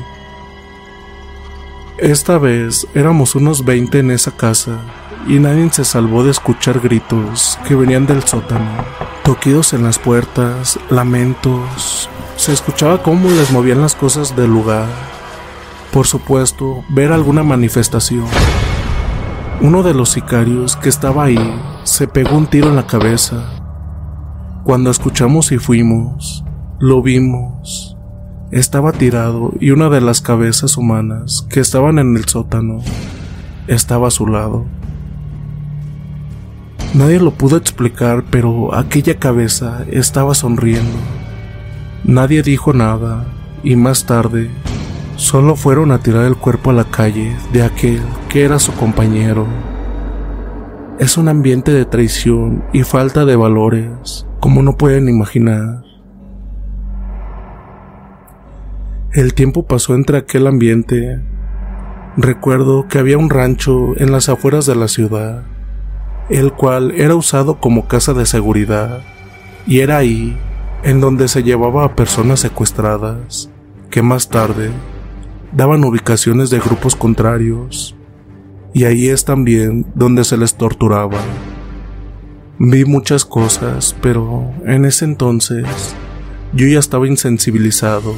[2.02, 4.80] Esta vez éramos unos 20 en esa casa
[5.28, 8.72] y nadie se salvó de escuchar gritos que venían del sótano,
[9.22, 12.10] toquidos en las puertas, lamentos.
[12.34, 14.88] Se escuchaba cómo les movían las cosas del lugar.
[15.92, 18.26] Por supuesto, ver alguna manifestación.
[19.60, 23.62] Uno de los sicarios que estaba ahí se pegó un tiro en la cabeza.
[24.64, 26.42] Cuando escuchamos y fuimos,
[26.80, 27.91] lo vimos.
[28.52, 32.82] Estaba tirado y una de las cabezas humanas que estaban en el sótano
[33.66, 34.66] estaba a su lado.
[36.92, 40.98] Nadie lo pudo explicar, pero aquella cabeza estaba sonriendo.
[42.04, 43.24] Nadie dijo nada
[43.64, 44.50] y más tarde
[45.16, 49.46] solo fueron a tirar el cuerpo a la calle de aquel que era su compañero.
[50.98, 55.91] Es un ambiente de traición y falta de valores, como no pueden imaginar.
[59.12, 61.20] El tiempo pasó entre aquel ambiente.
[62.16, 65.42] Recuerdo que había un rancho en las afueras de la ciudad,
[66.30, 69.02] el cual era usado como casa de seguridad,
[69.66, 70.34] y era ahí
[70.82, 73.50] en donde se llevaba a personas secuestradas,
[73.90, 74.70] que más tarde
[75.52, 77.94] daban ubicaciones de grupos contrarios,
[78.72, 81.18] y ahí es también donde se les torturaba.
[82.58, 85.66] Vi muchas cosas, pero en ese entonces
[86.54, 88.14] yo ya estaba insensibilizado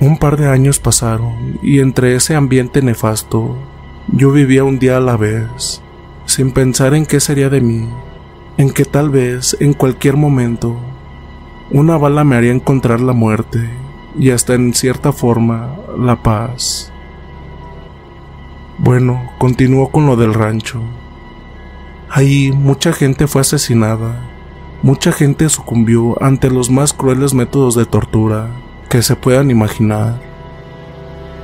[0.00, 3.56] un par de años pasaron y entre ese ambiente nefasto
[4.08, 5.82] yo vivía un día a la vez,
[6.24, 7.86] sin pensar en qué sería de mí,
[8.56, 10.80] en que tal vez en cualquier momento
[11.70, 13.68] una bala me haría encontrar la muerte
[14.18, 16.90] y hasta en cierta forma la paz.
[18.78, 20.80] Bueno, continuó con lo del rancho.
[22.08, 24.18] Ahí mucha gente fue asesinada,
[24.82, 28.48] mucha gente sucumbió ante los más crueles métodos de tortura
[28.90, 30.20] que se puedan imaginar.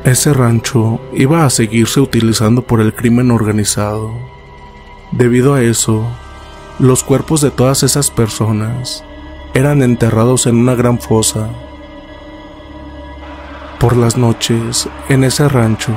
[0.02, 4.14] Ese rancho iba a seguirse utilizando por el crimen organizado.
[5.12, 6.04] Debido a eso,
[6.80, 9.04] los cuerpos de todas esas personas
[9.54, 11.48] eran enterrados en una gran fosa.
[13.78, 15.92] Por las noches, en ese rancho,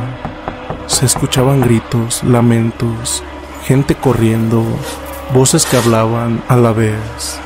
[0.85, 3.23] se escuchaban gritos, lamentos,
[3.63, 4.63] gente corriendo,
[5.33, 7.39] voces que hablaban a la vez.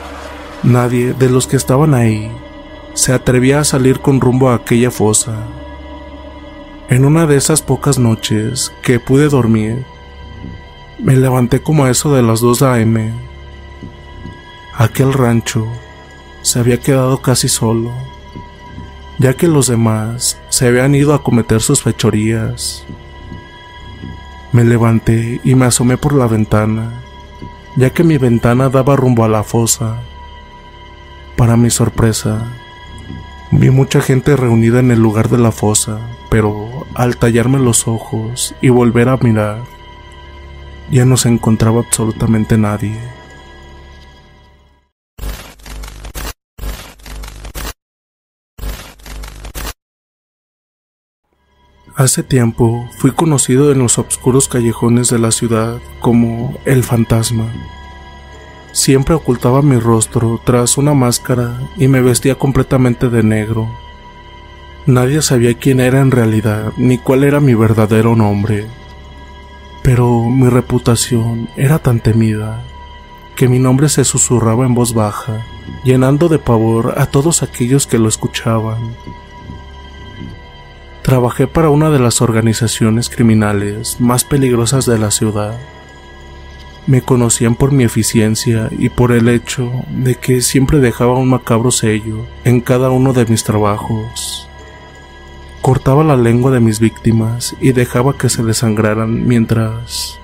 [0.61, 2.29] Nadie de los que estaban ahí
[2.93, 5.45] se atrevía a salir con rumbo a aquella fosa.
[6.89, 9.85] En una de esas pocas noches que pude dormir,
[10.99, 13.13] me levanté como a eso de las 2 a.m.
[14.75, 15.67] Aquel rancho
[16.43, 17.91] se había quedado casi solo,
[19.17, 22.85] ya que los demás se habían ido a cometer sus fechorías.
[24.51, 27.01] Me levanté y me asomé por la ventana,
[27.75, 29.99] ya que mi ventana daba rumbo a la fosa.
[31.35, 32.45] Para mi sorpresa,
[33.55, 35.99] Vi mucha gente reunida en el lugar de la fosa,
[36.29, 39.63] pero al tallarme los ojos y volver a mirar,
[40.91, 42.97] ya no se encontraba absolutamente nadie.
[51.95, 57.53] Hace tiempo fui conocido en los oscuros callejones de la ciudad como el fantasma.
[58.73, 63.69] Siempre ocultaba mi rostro tras una máscara y me vestía completamente de negro.
[64.87, 68.65] Nadie sabía quién era en realidad ni cuál era mi verdadero nombre.
[69.83, 72.63] Pero mi reputación era tan temida
[73.35, 75.45] que mi nombre se susurraba en voz baja,
[75.83, 78.95] llenando de pavor a todos aquellos que lo escuchaban.
[81.03, 85.59] Trabajé para una de las organizaciones criminales más peligrosas de la ciudad
[86.85, 91.71] me conocían por mi eficiencia y por el hecho de que siempre dejaba un macabro
[91.71, 94.49] sello en cada uno de mis trabajos.
[95.61, 100.19] Cortaba la lengua de mis víctimas y dejaba que se desangraran mientras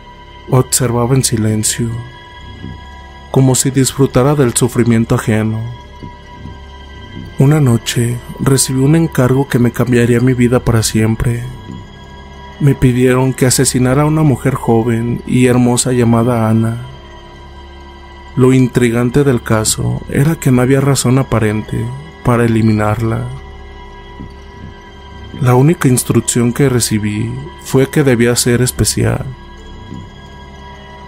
[0.49, 1.89] observaba en silencio,
[3.31, 5.61] como si disfrutara del sufrimiento ajeno.
[7.37, 11.45] Una noche recibí un encargo que me cambiaría mi vida para siempre.
[12.59, 16.81] Me pidieron que asesinara a una mujer joven y hermosa llamada Ana.
[18.35, 21.85] Lo intrigante del caso era que no había razón aparente
[22.23, 23.27] para eliminarla.
[25.41, 27.31] La única instrucción que recibí
[27.63, 29.25] fue que debía ser especial.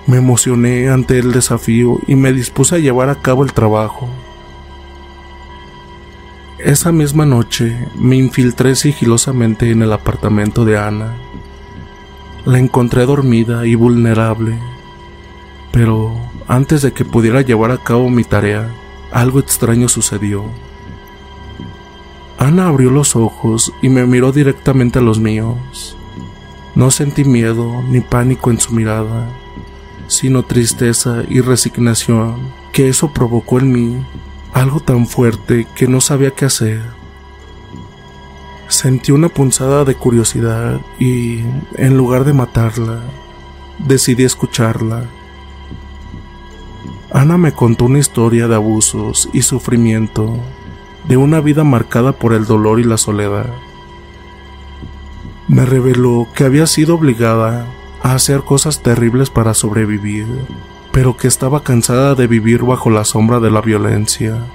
[0.08, 4.10] Me emocioné ante el desafío y me dispuse a llevar a cabo el trabajo.
[6.60, 11.14] Esa misma noche me infiltré sigilosamente en el apartamento de Ana.
[12.46, 14.58] La encontré dormida y vulnerable,
[15.72, 18.68] pero antes de que pudiera llevar a cabo mi tarea,
[19.12, 20.46] algo extraño sucedió.
[22.40, 25.96] Ana abrió los ojos y me miró directamente a los míos.
[26.74, 29.30] No sentí miedo ni pánico en su mirada,
[30.08, 34.06] sino tristeza y resignación, que eso provocó en mí
[34.54, 37.01] algo tan fuerte que no sabía qué hacer.
[38.72, 41.42] Sentí una punzada de curiosidad y,
[41.76, 43.02] en lugar de matarla,
[43.80, 45.04] decidí escucharla.
[47.12, 50.38] Ana me contó una historia de abusos y sufrimiento
[51.06, 53.54] de una vida marcada por el dolor y la soledad.
[55.50, 57.68] Me reveló que había sido obligada
[58.02, 60.28] a hacer cosas terribles para sobrevivir,
[60.94, 64.46] pero que estaba cansada de vivir bajo la sombra de la violencia.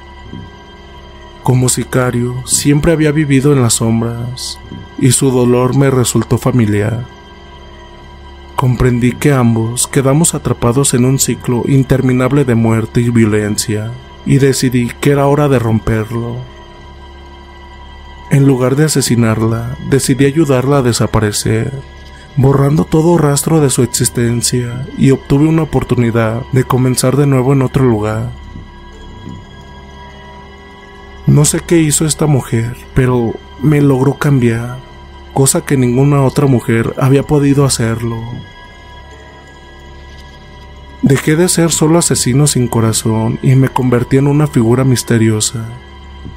[1.46, 4.58] Como sicario, siempre había vivido en las sombras,
[4.98, 7.06] y su dolor me resultó familiar.
[8.56, 13.92] Comprendí que ambos quedamos atrapados en un ciclo interminable de muerte y violencia
[14.26, 16.38] y decidí que era hora de romperlo.
[18.32, 21.72] En lugar de asesinarla, decidí ayudarla a desaparecer,
[22.34, 27.62] borrando todo rastro de su existencia y obtuve una oportunidad de comenzar de nuevo en
[27.62, 28.45] otro lugar.
[31.26, 34.78] No sé qué hizo esta mujer, pero me logró cambiar,
[35.34, 38.16] cosa que ninguna otra mujer había podido hacerlo.
[41.02, 45.68] Dejé de ser solo asesino sin corazón y me convertí en una figura misteriosa,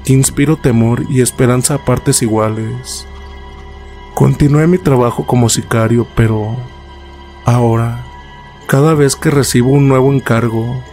[0.03, 3.07] que inspiro temor y esperanza a partes iguales.
[4.15, 6.55] Continué mi trabajo como sicario, pero
[7.45, 8.05] ahora,
[8.65, 10.83] cada vez que recibo un nuevo encargo,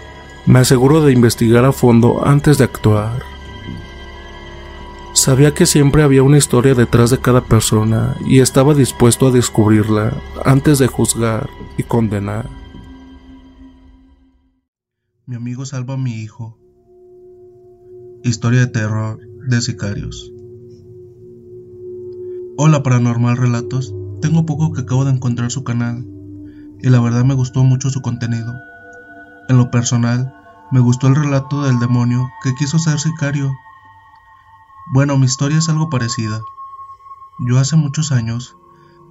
[0.44, 3.35] me aseguro de investigar a fondo antes de actuar.
[5.16, 10.14] Sabía que siempre había una historia detrás de cada persona y estaba dispuesto a descubrirla
[10.44, 11.48] antes de juzgar
[11.78, 12.50] y condenar.
[15.24, 16.58] Mi amigo salva a mi hijo.
[18.24, 20.30] Historia de terror de sicarios.
[22.58, 23.94] Hola Paranormal Relatos.
[24.20, 26.06] Tengo poco que acabo de encontrar su canal
[26.82, 28.52] y la verdad me gustó mucho su contenido.
[29.48, 30.34] En lo personal,
[30.72, 33.50] me gustó el relato del demonio que quiso ser sicario.
[34.92, 36.40] Bueno, mi historia es algo parecida.
[37.48, 38.56] Yo hace muchos años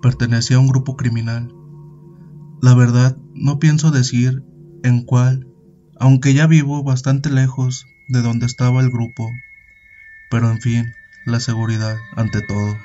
[0.02, 1.54] pertenecía a un grupo criminal.
[2.62, 4.42] La verdad, no pienso decir
[4.84, 5.48] en cuál
[5.98, 9.32] aunque ya vivo bastante lejos de donde estaba el grupo.
[10.30, 10.94] Pero en fin,
[11.26, 12.76] la seguridad ante todo.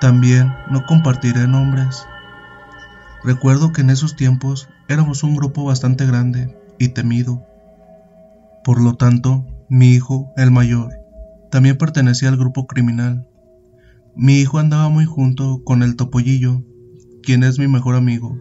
[0.00, 2.06] También no compartiré nombres.
[3.22, 7.42] Recuerdo que en esos tiempos éramos un grupo bastante grande y temido.
[8.62, 11.03] Por lo tanto, mi hijo, el mayor,
[11.54, 13.28] también pertenecía al grupo criminal.
[14.16, 16.64] Mi hijo andaba muy junto con el topollillo,
[17.22, 18.36] quien es mi mejor amigo.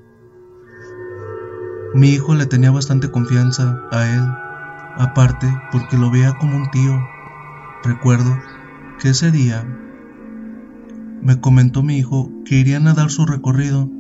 [1.94, 4.24] Mi hijo le tenía bastante confianza a él,
[4.98, 7.00] aparte porque lo veía como un tío.
[7.84, 8.36] Recuerdo
[9.00, 9.64] que ese día
[11.22, 13.92] me comentó mi hijo que irían a dar su recorrido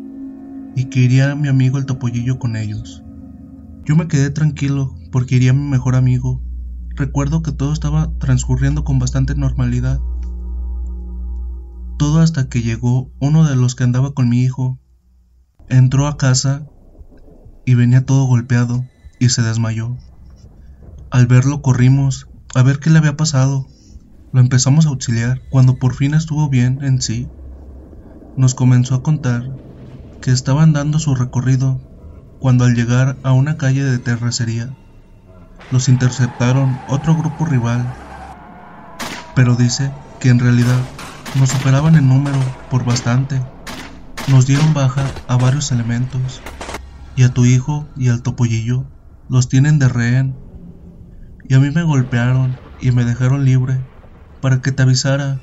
[0.75, 3.03] y que iría mi amigo el topollillo con ellos.
[3.85, 6.42] Yo me quedé tranquilo porque iría mi mejor amigo.
[6.95, 9.99] Recuerdo que todo estaba transcurriendo con bastante normalidad.
[11.97, 14.77] Todo hasta que llegó uno de los que andaba con mi hijo.
[15.69, 16.67] Entró a casa
[17.65, 18.85] y venía todo golpeado
[19.17, 19.97] y se desmayó.
[21.09, 23.67] Al verlo corrimos a ver qué le había pasado.
[24.31, 27.31] Lo empezamos a auxiliar cuando por fin estuvo bien en sí.
[28.35, 29.49] Nos comenzó a contar
[30.21, 31.81] que estaban dando su recorrido
[32.39, 34.75] cuando al llegar a una calle de terracería
[35.71, 37.85] los interceptaron otro grupo rival.
[39.35, 40.79] Pero dice que en realidad
[41.39, 42.39] nos superaban en número
[42.69, 43.41] por bastante.
[44.27, 46.41] Nos dieron baja a varios elementos
[47.15, 48.85] y a tu hijo y al topollillo
[49.29, 50.35] los tienen de rehén.
[51.47, 53.81] Y a mí me golpearon y me dejaron libre
[54.41, 55.39] para que te avisara,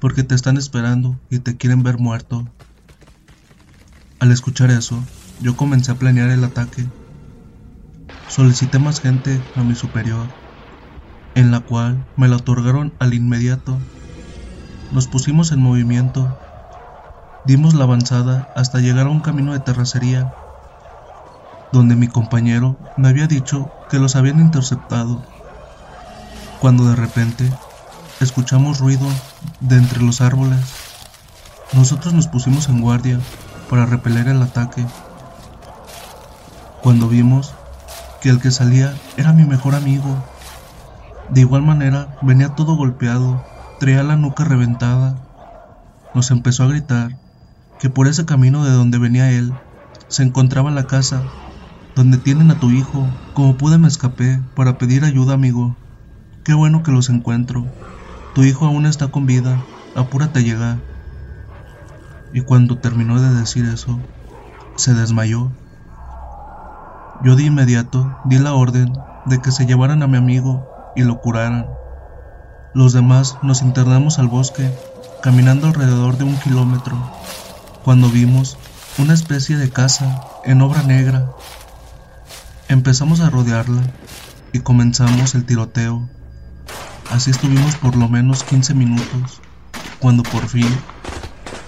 [0.00, 2.48] porque te están esperando y te quieren ver muerto.
[4.18, 5.02] Al escuchar eso,
[5.40, 6.84] yo comencé a planear el ataque.
[8.28, 10.26] Solicité más gente a mi superior,
[11.34, 13.78] en la cual me la otorgaron al inmediato.
[14.92, 16.36] Nos pusimos en movimiento,
[17.44, 20.34] dimos la avanzada hasta llegar a un camino de terracería,
[21.72, 25.22] donde mi compañero me había dicho que los habían interceptado,
[26.60, 27.52] cuando de repente
[28.20, 29.06] escuchamos ruido
[29.60, 30.60] de entre los árboles.
[31.72, 33.20] Nosotros nos pusimos en guardia
[33.68, 34.86] para repeler el ataque.
[36.82, 37.54] Cuando vimos
[38.24, 40.16] que el que salía era mi mejor amigo.
[41.28, 43.44] De igual manera, venía todo golpeado,
[43.78, 45.18] traía la nuca reventada.
[46.14, 47.18] Nos empezó a gritar
[47.78, 49.52] que por ese camino de donde venía él
[50.08, 51.20] se encontraba la casa
[51.94, 53.06] donde tienen a tu hijo.
[53.34, 55.76] Como pude me escapé para pedir ayuda, amigo.
[56.44, 57.66] Qué bueno que los encuentro.
[58.34, 59.62] Tu hijo aún está con vida.
[59.94, 60.78] Apúrate a llegar.
[62.32, 64.00] Y cuando terminó de decir eso,
[64.76, 65.52] se desmayó.
[67.22, 68.92] Yo de inmediato di la orden
[69.26, 71.66] de que se llevaran a mi amigo y lo curaran.
[72.74, 74.70] Los demás nos internamos al bosque,
[75.22, 76.96] caminando alrededor de un kilómetro,
[77.84, 78.58] cuando vimos
[78.98, 81.30] una especie de casa en obra negra.
[82.68, 83.82] Empezamos a rodearla
[84.52, 86.08] y comenzamos el tiroteo.
[87.10, 89.40] Así estuvimos por lo menos 15 minutos,
[90.00, 90.68] cuando por fin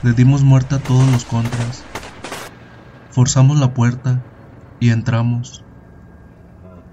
[0.03, 1.85] le dimos muerte a todos los contras.
[3.11, 4.23] Forzamos la puerta
[4.81, 5.65] y entramos.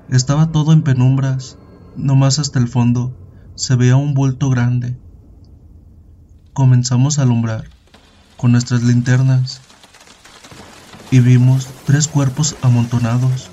[0.10, 1.58] Estaba todo en penumbras,
[1.96, 3.14] nomás hasta el fondo
[3.56, 4.98] se veía un bulto grande.
[6.54, 7.66] Comenzamos a alumbrar
[8.38, 9.62] con nuestras linternas
[11.12, 13.50] y vimos tres cuerpos amontonados.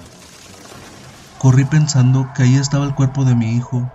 [1.39, 3.91] Corrí pensando que ahí estaba el cuerpo de mi hijo,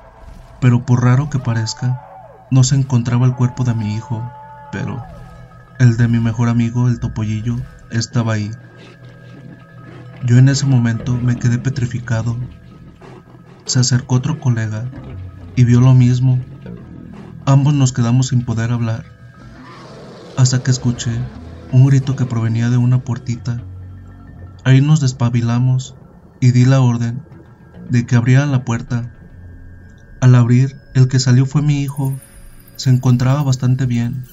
[0.59, 2.01] pero por raro que parezca,
[2.51, 4.23] no se encontraba el cuerpo de mi hijo,
[4.71, 5.03] pero
[5.79, 7.57] el de mi mejor amigo, el topollillo,
[7.91, 8.51] estaba ahí.
[10.25, 12.35] Yo en ese momento me quedé petrificado.
[13.65, 14.89] Se acercó otro colega
[15.55, 16.43] y vio lo mismo.
[17.45, 19.05] Ambos nos quedamos sin poder hablar.
[20.35, 21.11] Hasta que escuché
[21.71, 23.61] un grito que provenía de una puertita.
[24.63, 25.95] Ahí nos despabilamos
[26.39, 27.21] y di la orden
[27.91, 29.13] de que abrieran la puerta.
[30.21, 32.19] Al abrir, el que salió fue mi hijo.
[32.77, 34.25] Se encontraba bastante bien,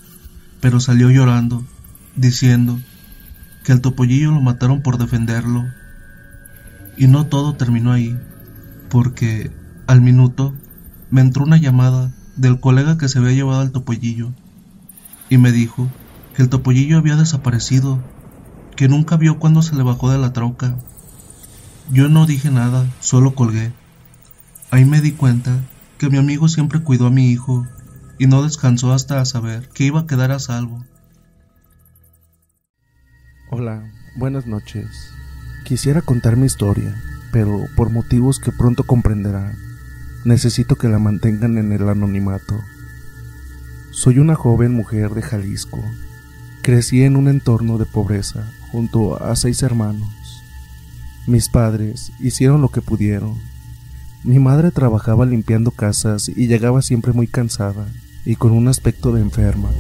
[0.63, 1.63] pero salió llorando,
[2.17, 2.81] diciendo
[3.63, 5.67] que el topollillo lo mataron por defenderlo
[6.97, 8.19] y no todo terminó ahí,
[8.89, 9.51] porque
[9.87, 10.55] al minuto
[11.11, 14.31] me entró una llamada del colega que se había llevado al topollillo
[15.29, 15.89] y me dijo
[16.35, 18.03] que el topollillo había desaparecido,
[18.77, 20.77] que nunca vio cuando se le bajó de la troca.
[21.91, 23.73] Yo no dije nada, solo colgué.
[24.71, 25.59] Ahí me di cuenta
[25.99, 27.67] que mi amigo siempre cuidó a mi hijo
[28.19, 30.85] y no descansó hasta saber que iba a quedar a salvo.
[33.51, 35.12] Hola, buenas noches.
[35.73, 36.95] Quisiera contar mi historia,
[37.31, 39.57] pero por motivos que pronto comprenderán,
[40.23, 42.61] necesito que la mantengan en el anonimato.
[43.91, 45.83] Soy una joven mujer de Jalisco.
[46.61, 50.11] Crecí en un entorno de pobreza junto a seis hermanos.
[51.27, 53.39] Mis padres hicieron lo que pudieron.
[54.25, 57.89] Mi madre trabajaba limpiando casas y llegaba siempre muy cansada
[58.27, 59.71] y con un aspecto de enferma.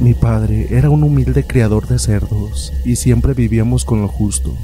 [0.00, 4.56] Mi padre era un humilde criador de cerdos y siempre vivíamos con lo justo.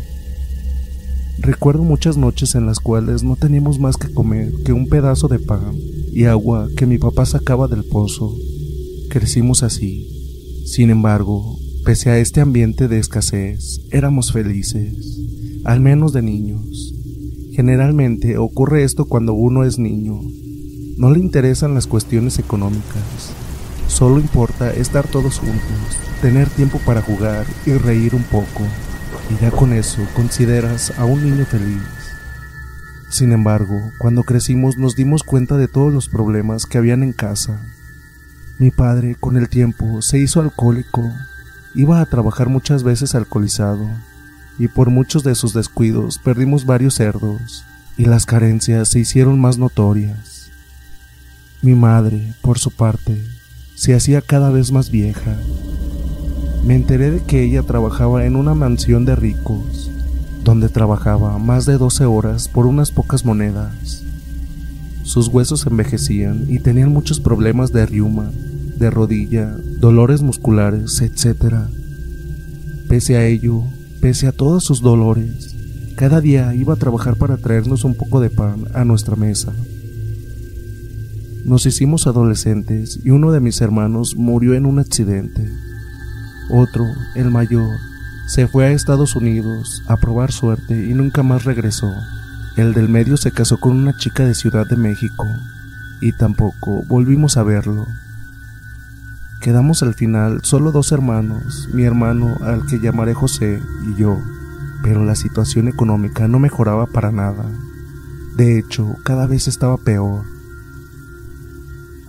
[1.39, 5.39] Recuerdo muchas noches en las cuales no teníamos más que comer que un pedazo de
[5.39, 5.75] pan
[6.13, 8.35] y agua que mi papá sacaba del pozo.
[9.11, 10.09] Crecimos así.
[10.67, 15.21] Sin embargo, pese a este ambiente de escasez, éramos felices,
[15.65, 16.95] al menos de niños.
[17.53, 20.21] Generalmente ocurre esto cuando uno es niño.
[20.97, 23.33] No le interesan las cuestiones económicas,
[23.89, 28.67] Solo importa estar todos juntos, tener tiempo para jugar y reír un poco,
[29.31, 31.83] y ya con eso consideras a un niño feliz.
[33.09, 37.61] Sin embargo, cuando crecimos nos dimos cuenta de todos los problemas que habían en casa.
[38.59, 41.03] Mi padre, con el tiempo, se hizo alcohólico,
[41.75, 43.89] iba a trabajar muchas veces alcoholizado,
[44.59, 47.65] y por muchos de sus descuidos perdimos varios cerdos,
[47.97, 50.51] y las carencias se hicieron más notorias.
[51.63, 53.23] Mi madre, por su parte,
[53.75, 55.37] se hacía cada vez más vieja.
[56.67, 59.89] Me enteré de que ella trabajaba en una mansión de ricos,
[60.43, 64.03] donde trabajaba más de 12 horas por unas pocas monedas.
[65.05, 68.33] Sus huesos envejecían y tenían muchos problemas de riuma,
[68.79, 71.55] de rodilla, dolores musculares, etc.
[72.89, 73.63] Pese a ello,
[74.01, 75.55] pese a todos sus dolores,
[75.95, 79.53] cada día iba a trabajar para traernos un poco de pan a nuestra mesa.
[81.45, 85.49] Nos hicimos adolescentes y uno de mis hermanos murió en un accidente.
[86.49, 87.77] Otro, el mayor,
[88.27, 91.93] Se fue a Estados Unidos a probar suerte y nunca más regresó.
[92.57, 95.25] El del medio se casó con una chica de Ciudad de México
[96.01, 97.87] y tampoco volvimos a verlo.
[99.41, 104.19] Quedamos al final solo dos hermanos, mi hermano al que llamaré José y yo,
[104.83, 107.45] pero la situación económica no mejoraba para nada.
[108.37, 110.25] De hecho, cada vez estaba peor.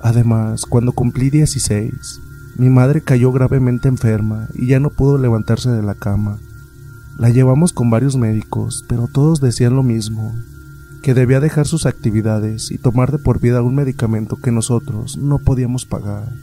[0.02, 2.22] Además, cuando cumplí 16,
[2.58, 6.40] mi madre cayó gravemente enferma y ya no pudo levantarse de la cama.
[7.20, 10.34] La llevamos con varios médicos, pero todos decían lo mismo,
[11.04, 15.38] que debía dejar sus actividades y tomar de por vida un medicamento que nosotros no
[15.38, 16.34] podíamos pagar.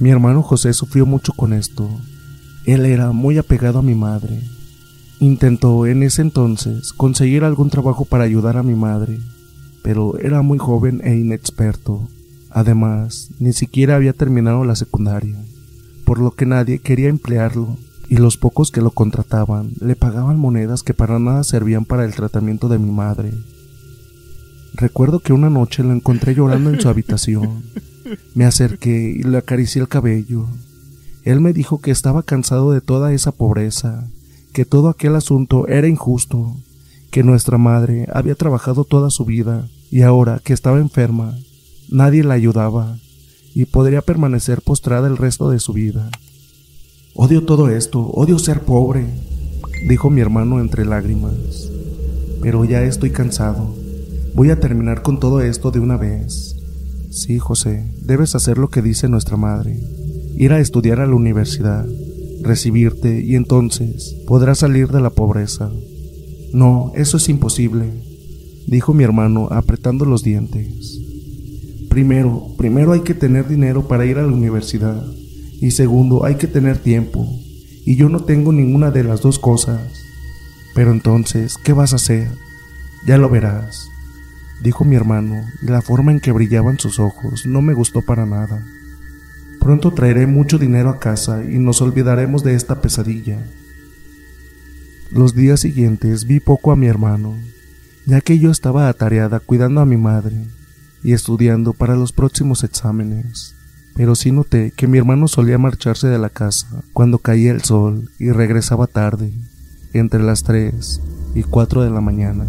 [0.00, 1.90] Mi hermano José sufrió mucho con esto.
[2.64, 4.42] Él era muy apegado a mi madre.
[5.20, 9.20] Intentó en ese entonces conseguir algún trabajo para ayudar a mi madre,
[9.82, 12.08] pero era muy joven e inexperto.
[12.58, 15.36] Además, ni siquiera había terminado la secundaria,
[16.04, 17.76] por lo que nadie quería emplearlo,
[18.08, 22.16] y los pocos que lo contrataban le pagaban monedas que para nada servían para el
[22.16, 23.32] tratamiento de mi madre.
[24.74, 27.62] Recuerdo que una noche lo encontré llorando en su habitación.
[28.34, 30.48] Me acerqué y le acaricié el cabello.
[31.22, 34.08] Él me dijo que estaba cansado de toda esa pobreza,
[34.52, 36.56] que todo aquel asunto era injusto,
[37.12, 41.38] que nuestra madre había trabajado toda su vida y ahora que estaba enferma,
[41.90, 42.98] nadie la ayudaba
[43.54, 46.10] y podría permanecer postrada el resto de su vida.
[47.14, 49.06] Odio todo esto, odio ser pobre,
[49.88, 51.68] dijo mi hermano entre lágrimas.
[52.40, 53.74] Pero ya estoy cansado.
[54.34, 56.56] Voy a terminar con todo esto de una vez.
[57.10, 59.80] Sí, José, debes hacer lo que dice nuestra madre.
[60.36, 61.84] Ir a estudiar a la universidad,
[62.42, 65.72] recibirte y entonces podrás salir de la pobreza.
[66.52, 67.90] No, eso es imposible,
[68.66, 70.97] dijo mi hermano apretando los dientes.
[71.88, 75.02] Primero, primero hay que tener dinero para ir a la universidad.
[75.60, 77.26] Y segundo, hay que tener tiempo.
[77.84, 79.80] Y yo no tengo ninguna de las dos cosas.
[80.74, 82.28] Pero entonces, ¿qué vas a hacer?
[83.06, 83.88] Ya lo verás,
[84.62, 88.26] dijo mi hermano, y la forma en que brillaban sus ojos no me gustó para
[88.26, 88.64] nada.
[89.60, 93.38] Pronto traeré mucho dinero a casa y nos olvidaremos de esta pesadilla.
[95.10, 97.34] Los días siguientes vi poco a mi hermano,
[98.06, 100.36] ya que yo estaba atareada cuidando a mi madre
[101.02, 103.54] y estudiando para los próximos exámenes
[103.98, 108.08] pero sí noté que mi hermano solía marcharse de la casa cuando caía el sol
[108.20, 109.32] y regresaba tarde,
[109.92, 111.00] entre las 3
[111.34, 112.46] y 4 de la mañana.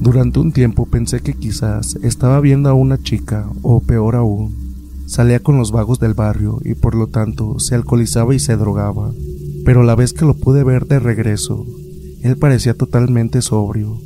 [0.00, 5.40] Durante un tiempo pensé que quizás estaba viendo a una chica, o peor aún, salía
[5.40, 9.10] con los vagos del barrio y por lo tanto se alcoholizaba y se drogaba,
[9.64, 11.66] pero la vez que lo pude ver de regreso,
[12.22, 13.98] él parecía totalmente sobrio,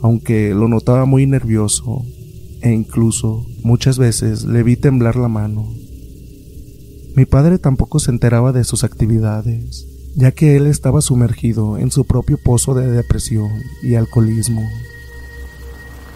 [0.00, 2.06] aunque lo notaba muy nervioso
[2.60, 5.68] e incluso muchas veces le vi temblar la mano.
[7.14, 12.04] Mi padre tampoco se enteraba de sus actividades, ya que él estaba sumergido en su
[12.04, 13.50] propio pozo de depresión
[13.82, 14.62] y alcoholismo.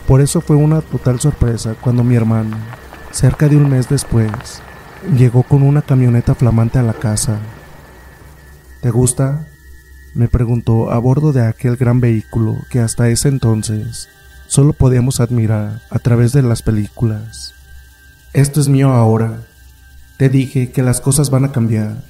[0.06, 2.56] Por eso fue una total sorpresa cuando mi hermano,
[3.10, 4.30] cerca de un mes después,
[5.16, 7.40] llegó con una camioneta flamante a la casa.
[8.80, 9.48] ¿Te gusta?
[10.14, 14.08] me preguntó a bordo de aquel gran vehículo que hasta ese entonces
[14.52, 17.54] solo podíamos admirar a través de las películas.
[18.34, 19.46] Esto es mío ahora.
[20.18, 22.04] Te dije que las cosas van a cambiar.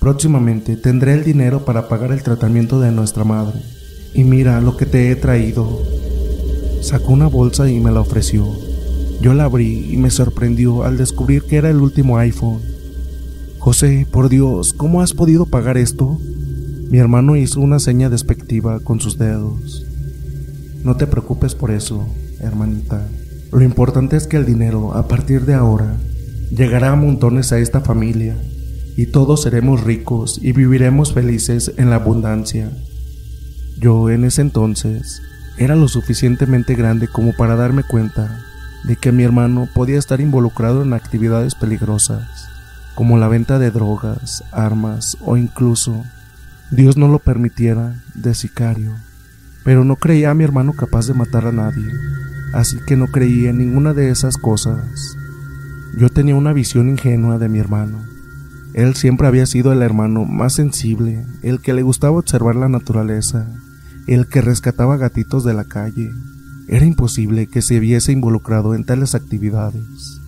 [0.00, 3.62] Próximamente tendré el dinero para pagar el tratamiento de nuestra madre.
[4.12, 5.80] Y mira lo que te he traído.
[6.80, 8.44] Sacó una bolsa y me la ofreció.
[9.20, 12.60] Yo la abrí y me sorprendió al descubrir que era el último iPhone.
[13.60, 16.18] José, por Dios, ¿cómo has podido pagar esto?
[16.90, 19.91] Mi hermano hizo una seña despectiva con sus dedos.
[20.84, 22.08] No te preocupes por eso,
[22.40, 23.06] hermanita.
[23.52, 25.96] Lo importante es que el dinero, a partir de ahora,
[26.50, 28.36] llegará a montones a esta familia
[28.96, 32.68] y todos seremos ricos y viviremos felices en la abundancia.
[33.78, 35.22] Yo en ese entonces
[35.56, 38.40] era lo suficientemente grande como para darme cuenta
[38.82, 42.48] de que mi hermano podía estar involucrado en actividades peligrosas,
[42.96, 46.02] como la venta de drogas, armas o incluso,
[46.72, 48.96] Dios no lo permitiera, de sicario
[49.64, 51.90] pero no creía a mi hermano capaz de matar a nadie,
[52.52, 55.16] así que no creía en ninguna de esas cosas.
[55.96, 57.98] Yo tenía una visión ingenua de mi hermano.
[58.74, 63.46] Él siempre había sido el hermano más sensible, el que le gustaba observar la naturaleza,
[64.06, 66.10] el que rescataba gatitos de la calle.
[66.68, 70.20] Era imposible que se viese involucrado en tales actividades.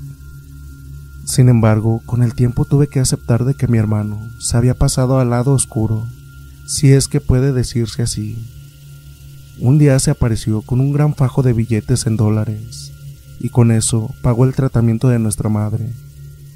[1.24, 5.18] Sin embargo, con el tiempo tuve que aceptar de que mi hermano se había pasado
[5.18, 6.06] al lado oscuro,
[6.66, 8.53] si es que puede decirse así.
[9.60, 12.92] Un día se apareció con un gran fajo de billetes en dólares
[13.38, 15.90] y con eso pagó el tratamiento de nuestra madre.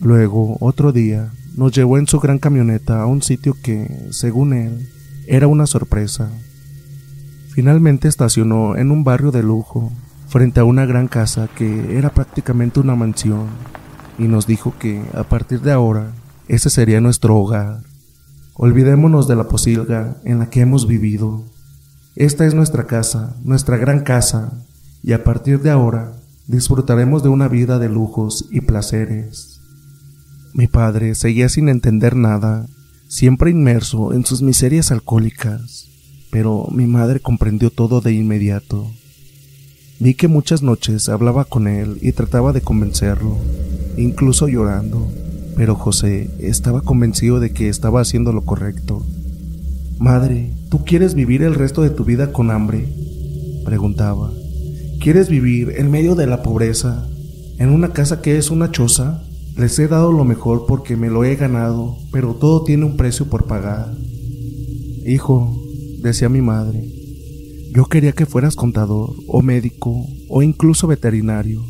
[0.01, 4.89] Luego, otro día, nos llevó en su gran camioneta a un sitio que, según él,
[5.27, 6.31] era una sorpresa.
[7.51, 9.93] Finalmente estacionó en un barrio de lujo,
[10.29, 13.47] frente a una gran casa que era prácticamente una mansión,
[14.19, 16.13] y nos dijo que, a partir de ahora,
[16.49, 17.83] ese sería nuestro hogar.
[18.55, 21.45] Olvidémonos de la posilga en la que hemos vivido.
[22.19, 24.53] Esta es nuestra casa, nuestra gran casa,
[25.03, 26.13] y a partir de ahora
[26.47, 29.63] disfrutaremos de una vida de lujos y placeres.
[30.53, 32.67] Mi padre seguía sin entender nada,
[33.09, 35.89] siempre inmerso en sus miserias alcohólicas
[36.31, 38.91] pero mi madre comprendió todo de inmediato.
[39.99, 43.37] Vi que muchas noches hablaba con él y trataba de convencerlo,
[43.97, 45.09] incluso llorando,
[45.57, 49.05] pero José estaba convencido de que estaba haciendo lo correcto.
[49.99, 52.89] Madre, ¿tú quieres vivir el resto de tu vida con hambre?
[53.65, 54.33] preguntaba.
[55.01, 57.07] ¿Quieres vivir en medio de la pobreza,
[57.59, 59.23] en una casa que es una choza?
[59.57, 63.27] Les he dado lo mejor porque me lo he ganado, pero todo tiene un precio
[63.27, 63.95] por pagar.
[65.05, 65.57] Hijo,
[66.01, 66.85] decía mi madre.
[67.73, 71.63] Yo quería que fueras contador o médico o incluso veterinario.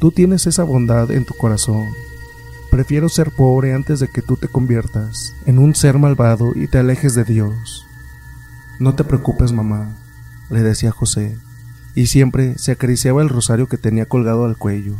[0.00, 1.84] Tú tienes esa bondad en tu corazón.
[2.70, 6.78] Prefiero ser pobre antes de que tú te conviertas en un ser malvado y te
[6.78, 7.84] alejes de Dios.
[8.80, 9.96] No te preocupes, mamá,
[10.50, 11.36] le decía José,
[11.94, 14.96] y siempre se acariciaba el rosario que tenía colgado al cuello.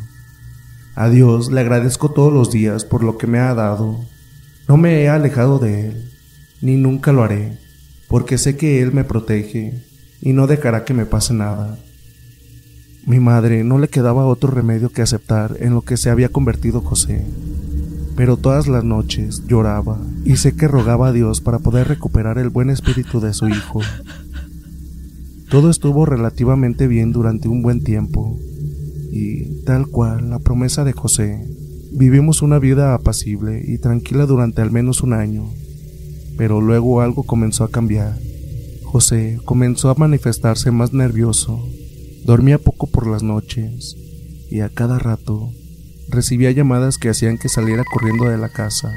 [0.94, 4.04] A Dios le agradezco todos los días por lo que me ha dado.
[4.68, 6.12] No me he alejado de Él,
[6.60, 7.58] ni nunca lo haré
[8.10, 9.84] porque sé que Él me protege
[10.20, 11.78] y no dejará que me pase nada.
[13.06, 16.80] Mi madre no le quedaba otro remedio que aceptar en lo que se había convertido
[16.80, 17.24] José,
[18.16, 22.50] pero todas las noches lloraba y sé que rogaba a Dios para poder recuperar el
[22.50, 23.80] buen espíritu de su hijo.
[25.48, 28.38] Todo estuvo relativamente bien durante un buen tiempo
[29.12, 31.44] y, tal cual la promesa de José,
[31.92, 35.50] vivimos una vida apacible y tranquila durante al menos un año
[36.40, 38.18] pero luego algo comenzó a cambiar.
[38.82, 41.62] José comenzó a manifestarse más nervioso,
[42.24, 43.94] dormía poco por las noches
[44.50, 45.50] y a cada rato
[46.08, 48.90] recibía llamadas que hacían que saliera corriendo de la casa.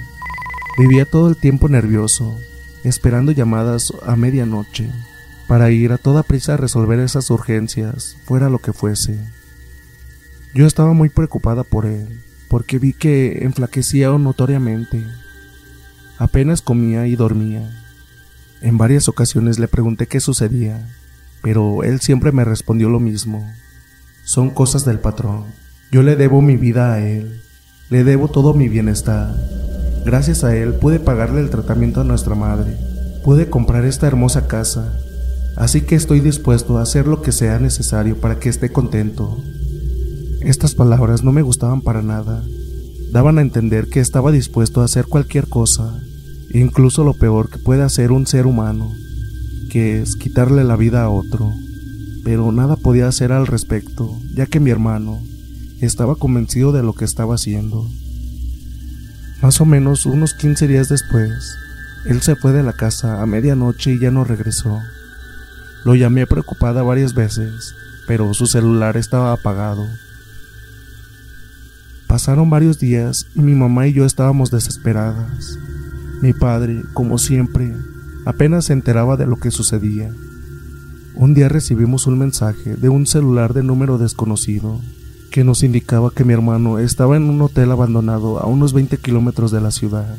[0.77, 2.37] Vivía todo el tiempo nervioso,
[2.83, 4.89] esperando llamadas a medianoche
[5.47, 9.19] para ir a toda prisa a resolver esas urgencias, fuera lo que fuese.
[10.53, 15.03] Yo estaba muy preocupada por él, porque vi que enflaquecía notoriamente
[16.23, 17.69] Apenas comía y dormía.
[18.61, 20.87] En varias ocasiones le pregunté qué sucedía,
[21.41, 23.45] pero él siempre me respondió lo mismo.
[24.23, 25.45] Son cosas del patrón.
[25.91, 27.41] Yo le debo mi vida a él.
[27.89, 29.35] Le debo todo mi bienestar.
[30.05, 32.77] Gracias a él pude pagarle el tratamiento a nuestra madre.
[33.23, 34.99] Pude comprar esta hermosa casa.
[35.55, 39.37] Así que estoy dispuesto a hacer lo que sea necesario para que esté contento.
[40.41, 42.43] Estas palabras no me gustaban para nada.
[43.11, 46.01] Daban a entender que estaba dispuesto a hacer cualquier cosa
[46.53, 48.91] incluso lo peor que puede hacer un ser humano,
[49.71, 51.51] que es quitarle la vida a otro.
[52.23, 55.19] Pero nada podía hacer al respecto, ya que mi hermano
[55.81, 57.85] estaba convencido de lo que estaba haciendo.
[59.43, 61.57] Más o menos unos 15 días después,
[62.05, 64.79] él se fue de la casa a medianoche y ya no regresó.
[65.83, 67.75] Lo llamé preocupada varias veces,
[68.07, 69.85] pero su celular estaba apagado.
[72.07, 75.59] Pasaron varios días y mi mamá y yo estábamos desesperadas.
[76.21, 77.75] Mi padre, como siempre,
[78.25, 80.09] apenas se enteraba de lo que sucedía.
[81.15, 84.79] Un día recibimos un mensaje de un celular de número desconocido
[85.33, 89.49] que nos indicaba que mi hermano estaba en un hotel abandonado a unos 20 kilómetros
[89.49, 90.15] de la ciudad.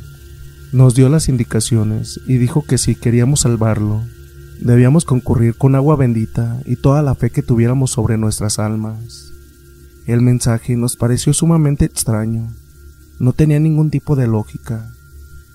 [0.73, 4.03] Nos dio las indicaciones y dijo que si queríamos salvarlo,
[4.61, 9.31] debíamos concurrir con agua bendita y toda la fe que tuviéramos sobre nuestras almas.
[10.05, 12.49] El mensaje nos pareció sumamente extraño.
[13.21, 14.91] No tenía ningún tipo de lógica.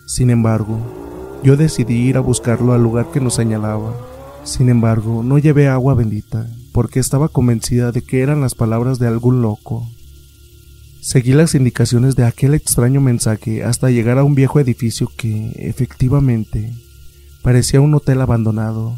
[0.06, 0.80] Sin embargo,
[1.44, 3.94] yo decidí ir a buscarlo al lugar que nos señalaba.
[4.46, 6.48] Sin embargo, no llevé agua bendita,
[6.80, 9.86] porque estaba convencida de que eran las palabras de algún loco.
[11.02, 16.72] Seguí las indicaciones de aquel extraño mensaje hasta llegar a un viejo edificio que, efectivamente,
[17.42, 18.96] parecía un hotel abandonado.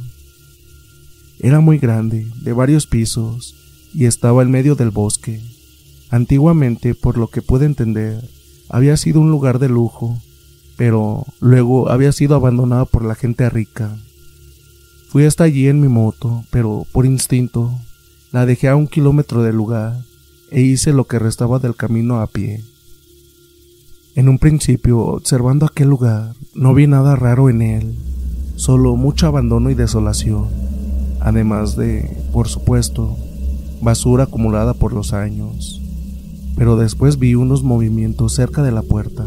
[1.40, 3.56] Era muy grande, de varios pisos,
[3.96, 5.42] y estaba en medio del bosque.
[6.12, 8.24] Antiguamente, por lo que pude entender,
[8.70, 10.22] había sido un lugar de lujo,
[10.78, 13.98] pero luego había sido abandonado por la gente rica.
[15.12, 17.78] Fui hasta allí en mi moto, pero por instinto
[18.32, 20.00] la dejé a un kilómetro del lugar
[20.52, 22.64] e hice lo que restaba del camino a pie.
[24.16, 27.96] En un principio, observando aquel lugar, no vi nada raro en él,
[28.56, 30.48] solo mucho abandono y desolación,
[31.20, 33.18] además de, por supuesto,
[33.82, 35.82] basura acumulada por los años.
[36.56, 39.26] Pero después vi unos movimientos cerca de la puerta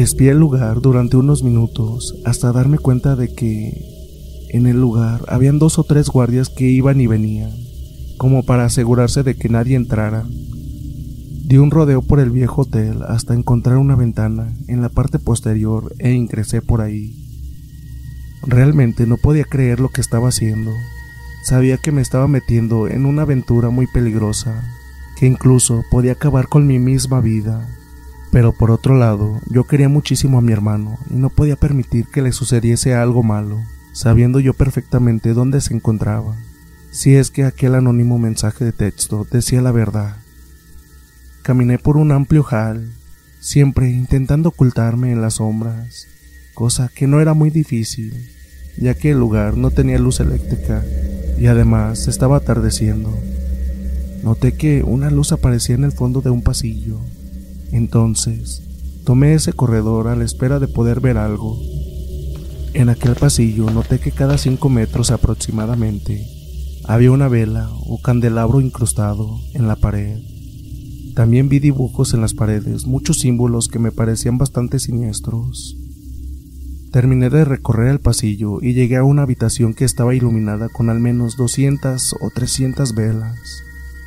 [0.00, 3.84] Espié el lugar durante unos minutos hasta darme cuenta de que
[4.52, 7.52] en el lugar habían dos o tres guardias que iban y venían,
[8.18, 10.24] como para asegurarse de que nadie entrara.
[11.44, 15.94] Di un rodeo por el viejo hotel hasta encontrar una ventana en la parte posterior
[15.98, 17.16] e ingresé por ahí.
[18.42, 20.70] Realmente no podía creer lo que estaba haciendo.
[21.42, 24.62] Sabía que me estaba metiendo en una aventura muy peligrosa,
[25.18, 27.68] que incluso podía acabar con mi misma vida.
[28.32, 32.22] Pero por otro lado, yo quería muchísimo a mi hermano y no podía permitir que
[32.22, 33.58] le sucediese algo malo,
[34.00, 36.34] sabiendo yo perfectamente dónde se encontraba,
[36.90, 40.16] si es que aquel anónimo mensaje de texto decía la verdad.
[41.42, 42.94] Caminé por un amplio hall,
[43.40, 46.06] siempre intentando ocultarme en las sombras,
[46.54, 48.26] cosa que no era muy difícil,
[48.78, 50.82] ya que el lugar no tenía luz eléctrica
[51.38, 53.14] y además estaba atardeciendo.
[54.24, 57.02] Noté que una luz aparecía en el fondo de un pasillo.
[57.70, 58.62] Entonces,
[59.04, 61.60] tomé ese corredor a la espera de poder ver algo.
[62.72, 66.24] En aquel pasillo noté que cada cinco metros aproximadamente
[66.84, 70.18] había una vela o candelabro incrustado en la pared.
[71.14, 75.76] También vi dibujos en las paredes, muchos símbolos que me parecían bastante siniestros.
[76.92, 81.00] Terminé de recorrer el pasillo y llegué a una habitación que estaba iluminada con al
[81.00, 83.64] menos 200 o 300 velas.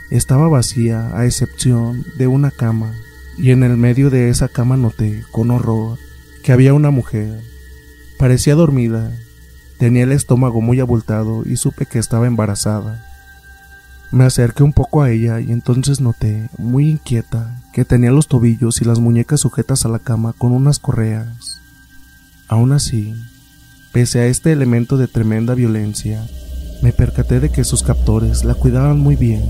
[0.09, 2.93] Estaba vacía a excepción de una cama,
[3.37, 5.97] y en el medio de esa cama noté, con horror,
[6.43, 7.52] que había una mujer.
[8.23, 9.11] Parecía dormida,
[9.79, 13.03] tenía el estómago muy abultado y supe que estaba embarazada.
[14.11, 18.81] Me acerqué un poco a ella y entonces noté, muy inquieta, que tenía los tobillos
[18.81, 21.59] y las muñecas sujetas a la cama con unas correas.
[22.47, 23.13] Aún así,
[23.91, 26.25] pese a este elemento de tremenda violencia,
[26.81, 29.43] me percaté de que sus captores la cuidaban muy bien.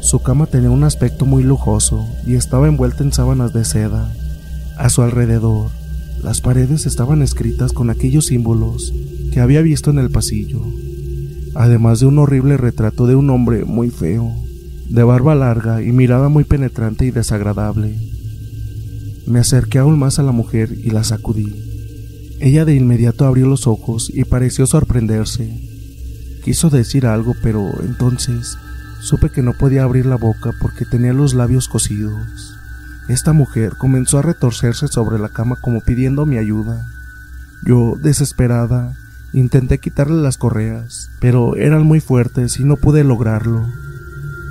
[0.00, 4.10] Su cama tenía un aspecto muy lujoso y estaba envuelta en sábanas de seda.
[4.78, 5.70] A su alrededor,
[6.22, 8.92] las paredes estaban escritas con aquellos símbolos
[9.32, 10.62] que había visto en el pasillo,
[11.54, 14.32] además de un horrible retrato de un hombre muy feo,
[14.88, 17.96] de barba larga y mirada muy penetrante y desagradable.
[19.26, 21.52] Me acerqué aún más a la mujer y la sacudí.
[22.40, 25.60] Ella de inmediato abrió los ojos y pareció sorprenderse.
[26.44, 28.56] Quiso decir algo, pero entonces
[29.00, 32.57] supe que no podía abrir la boca porque tenía los labios cosidos.
[33.08, 36.86] Esta mujer comenzó a retorcerse sobre la cama como pidiendo mi ayuda.
[37.64, 38.92] Yo, desesperada,
[39.32, 43.66] intenté quitarle las correas, pero eran muy fuertes y no pude lograrlo.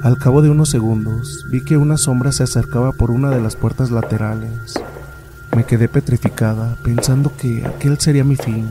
[0.03, 3.55] Al cabo de unos segundos, vi que una sombra se acercaba por una de las
[3.55, 4.73] puertas laterales.
[5.55, 8.67] Me quedé petrificada, pensando que aquel sería mi fin.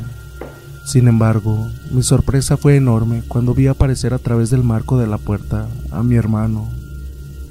[0.84, 5.18] Sin embargo, mi sorpresa fue enorme cuando vi aparecer a través del marco de la
[5.18, 6.70] puerta a mi hermano.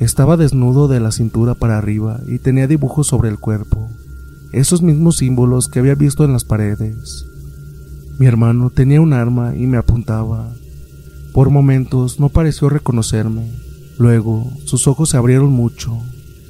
[0.05, 3.89] Estaba desnudo de la cintura para arriba y tenía dibujos sobre el cuerpo,
[4.51, 7.25] esos mismos símbolos que había visto en las paredes.
[8.19, 10.53] Mi hermano tenía un arma y me apuntaba.
[11.33, 13.51] Por momentos no pareció reconocerme.
[13.97, 15.99] Luego sus ojos se abrieron mucho.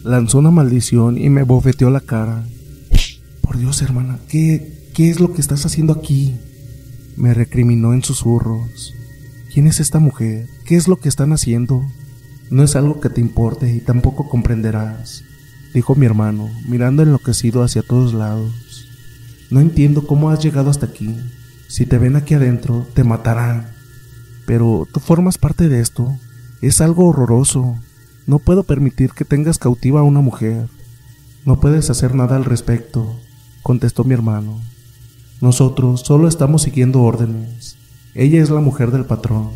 [0.03, 2.43] Lanzó una maldición y me bofeteó la cara.
[3.39, 6.35] Por Dios, hermana, ¿qué, ¿qué es lo que estás haciendo aquí?
[7.15, 8.93] Me recriminó en susurros.
[9.53, 10.45] ¿Quién es esta mujer?
[10.65, 11.81] ¿Qué es lo que están haciendo?
[12.49, 15.23] No es algo que te importe y tampoco comprenderás,
[15.73, 18.87] dijo mi hermano, mirando enloquecido hacia todos lados.
[19.49, 21.15] No entiendo cómo has llegado hasta aquí.
[21.67, 23.67] Si te ven aquí adentro, te matarán.
[24.45, 26.17] Pero tú formas parte de esto.
[26.61, 27.77] Es algo horroroso.
[28.27, 30.67] No puedo permitir que tengas cautiva a una mujer.
[31.45, 33.15] No puedes hacer nada al respecto
[33.65, 34.61] contestó mi hermano.
[35.41, 37.77] Nosotros solo estamos siguiendo órdenes.
[38.13, 39.49] Ella es la mujer del patrón.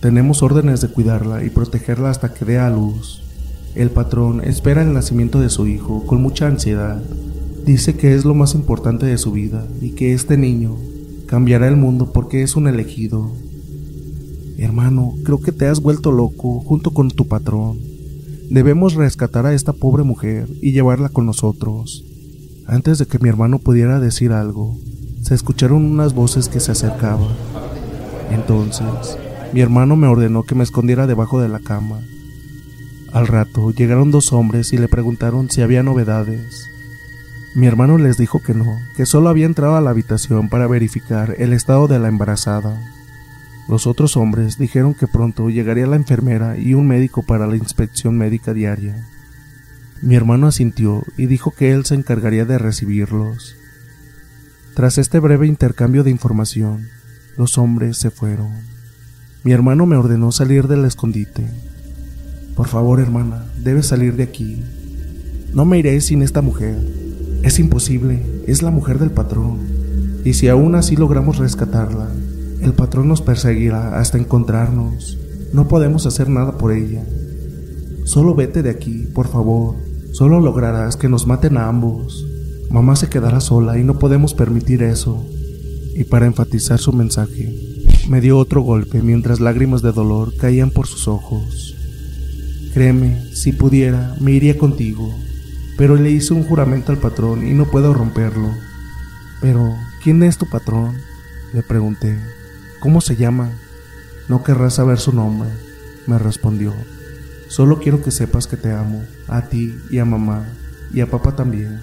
[0.00, 3.20] Tenemos órdenes de cuidarla y protegerla hasta que dé a luz.
[3.74, 7.02] El patrón espera el nacimiento de su hijo con mucha ansiedad.
[7.66, 10.76] Dice que es lo más importante de su vida y que este niño
[11.26, 13.30] cambiará el mundo porque es un elegido.
[14.56, 17.78] Hermano, creo que te has vuelto loco junto con tu patrón.
[18.48, 22.06] Debemos rescatar a esta pobre mujer y llevarla con nosotros.
[22.66, 24.78] Antes de que mi hermano pudiera decir algo,
[25.20, 27.28] se escucharon unas voces que se acercaban.
[28.30, 29.18] Entonces,
[29.52, 32.00] mi hermano me ordenó que me escondiera debajo de la cama.
[33.12, 36.70] Al rato llegaron dos hombres y le preguntaron si había novedades.
[37.56, 41.34] Mi hermano les dijo que no, que solo había entrado a la habitación para verificar
[41.38, 42.80] el estado de la embarazada.
[43.68, 48.16] Los otros hombres dijeron que pronto llegaría la enfermera y un médico para la inspección
[48.16, 49.04] médica diaria.
[50.00, 53.56] Mi hermano asintió y dijo que él se encargaría de recibirlos.
[54.74, 56.88] Tras este breve intercambio de información,
[57.36, 58.69] los hombres se fueron.
[59.42, 61.46] Mi hermano me ordenó salir del escondite.
[62.54, 64.62] Por favor, hermana, debes salir de aquí.
[65.54, 66.76] No me iré sin esta mujer.
[67.42, 69.58] Es imposible, es la mujer del patrón.
[70.26, 72.08] Y si aún así logramos rescatarla,
[72.60, 75.16] el patrón nos perseguirá hasta encontrarnos.
[75.54, 77.02] No podemos hacer nada por ella.
[78.04, 79.76] Solo vete de aquí, por favor.
[80.12, 82.26] Solo lograrás que nos maten a ambos.
[82.68, 85.24] Mamá se quedará sola y no podemos permitir eso.
[85.94, 87.69] Y para enfatizar su mensaje,
[88.10, 91.76] me dio otro golpe mientras lágrimas de dolor caían por sus ojos.
[92.74, 95.14] Créeme, si pudiera, me iría contigo,
[95.78, 98.52] pero le hice un juramento al patrón y no puedo romperlo.
[99.40, 100.96] Pero, ¿quién es tu patrón?
[101.52, 102.18] Le pregunté.
[102.80, 103.52] ¿Cómo se llama?
[104.28, 105.48] No querrás saber su nombre,
[106.08, 106.74] me respondió.
[107.46, 110.48] Solo quiero que sepas que te amo, a ti y a mamá,
[110.92, 111.80] y a papá también,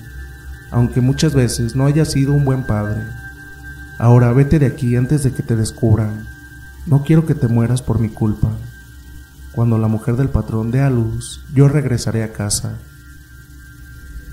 [0.71, 3.01] aunque muchas veces no haya sido un buen padre.
[3.99, 6.27] Ahora vete de aquí antes de que te descubran.
[6.85, 8.51] No quiero que te mueras por mi culpa.
[9.53, 12.77] Cuando la mujer del patrón dé a luz, yo regresaré a casa.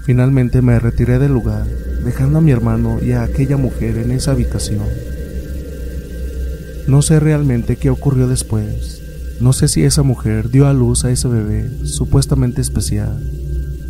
[0.05, 1.67] Finalmente me retiré del lugar,
[2.05, 4.85] dejando a mi hermano y a aquella mujer en esa habitación.
[6.87, 9.01] No sé realmente qué ocurrió después.
[9.41, 13.19] No sé si esa mujer dio a luz a ese bebé supuestamente especial,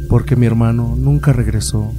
[0.08, 1.92] porque mi hermano nunca regresó.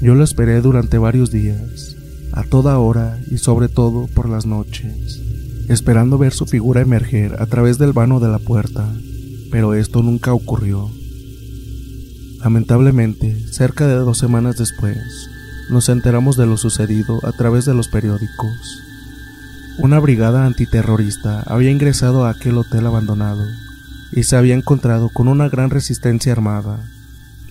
[0.00, 1.96] Yo lo esperé durante varios días,
[2.32, 5.22] a toda hora y sobre todo por las noches
[5.68, 8.92] esperando ver su figura emerger a través del vano de la puerta,
[9.50, 10.90] pero esto nunca ocurrió.
[12.40, 14.98] Lamentablemente, cerca de dos semanas después,
[15.70, 18.82] nos enteramos de lo sucedido a través de los periódicos.
[19.78, 23.44] Una brigada antiterrorista había ingresado a aquel hotel abandonado
[24.12, 26.80] y se había encontrado con una gran resistencia armada.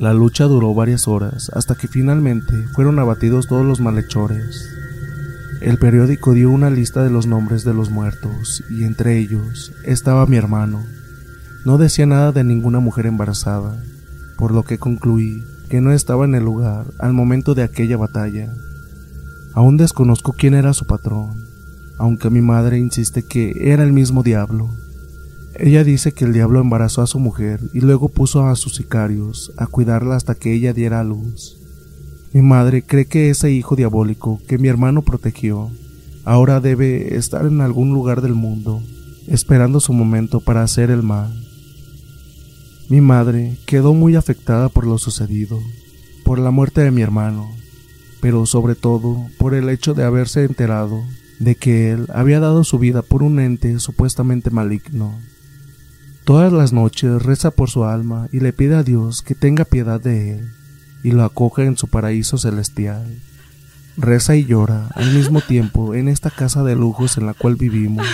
[0.02, 4.68] La lucha duró varias horas hasta que finalmente fueron abatidos todos los malhechores.
[5.62, 10.26] El periódico dio una lista de los nombres de los muertos y entre ellos estaba
[10.26, 10.84] mi hermano.
[11.66, 13.80] No decía nada de ninguna mujer embarazada,
[14.40, 18.52] por lo que concluí que no estaba en el lugar al momento de aquella batalla.
[19.54, 21.46] Aún desconozco quién era su patrón,
[22.00, 24.72] aunque mi madre insiste que era el mismo diablo.
[25.56, 29.52] Ella dice que el diablo embarazó a su mujer y luego puso a sus sicarios
[29.58, 31.58] a cuidarla hasta que ella diera a luz.
[32.34, 35.70] Mi madre cree que ese hijo diabólico que mi hermano protegió
[36.24, 38.82] ahora debe estar en algún lugar del mundo,
[39.28, 41.34] esperando su momento para hacer el mal.
[42.90, 45.60] Mi madre quedó muy afectada por lo sucedido,
[46.24, 47.50] por la muerte de mi hermano,
[48.22, 51.02] pero sobre todo por el hecho de haberse enterado
[51.40, 55.18] de que él había dado su vida por un ente supuestamente maligno.
[56.24, 60.00] Todas las noches reza por su alma y le pide a Dios que tenga piedad
[60.00, 60.52] de él
[61.04, 63.08] y lo acoge en su paraíso celestial.
[63.98, 68.06] Reza y llora al mismo tiempo en esta casa de lujos en la cual vivimos,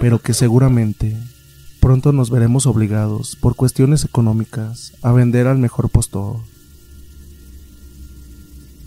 [0.00, 1.16] pero que seguramente
[1.80, 6.36] pronto nos veremos obligados, por cuestiones económicas, a vender al mejor postor.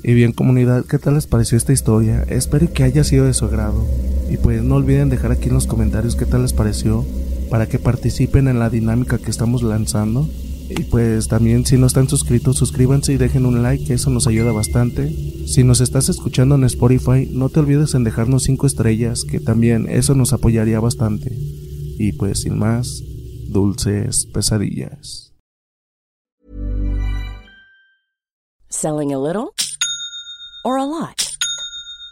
[0.01, 2.23] Y bien comunidad, ¿qué tal les pareció esta historia?
[2.29, 3.85] Espero que haya sido de su agrado.
[4.29, 7.05] Y pues no olviden dejar aquí en los comentarios qué tal les pareció
[7.49, 10.29] para que participen en la dinámica que estamos lanzando
[10.69, 14.27] y pues también si no están suscritos, suscríbanse y dejen un like, que eso nos
[14.27, 15.11] ayuda bastante.
[15.47, 19.87] Si nos estás escuchando en Spotify, no te olvides en dejarnos 5 estrellas, que también
[19.89, 21.35] eso nos apoyaría bastante.
[21.97, 23.01] Y pues sin más,
[23.47, 25.33] dulces pesadillas.
[28.69, 29.55] Selling a little
[30.63, 31.28] or a lot?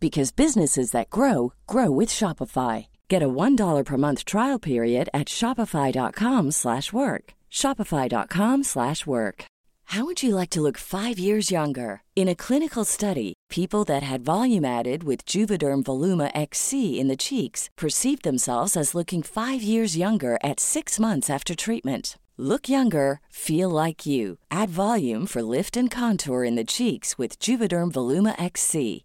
[0.00, 2.86] because businesses that grow grow with Shopify.
[3.08, 7.34] Get a $1 per month trial period at shopify.com/work.
[7.50, 9.44] shopify.com/work.
[9.84, 12.02] How would you like to look 5 years younger?
[12.14, 17.16] In a clinical study, people that had volume added with Juvederm Voluma XC in the
[17.16, 22.16] cheeks perceived themselves as looking 5 years younger at 6 months after treatment.
[22.36, 24.38] Look younger, feel like you.
[24.48, 29.04] Add volume for lift and contour in the cheeks with Juvederm Voluma XC.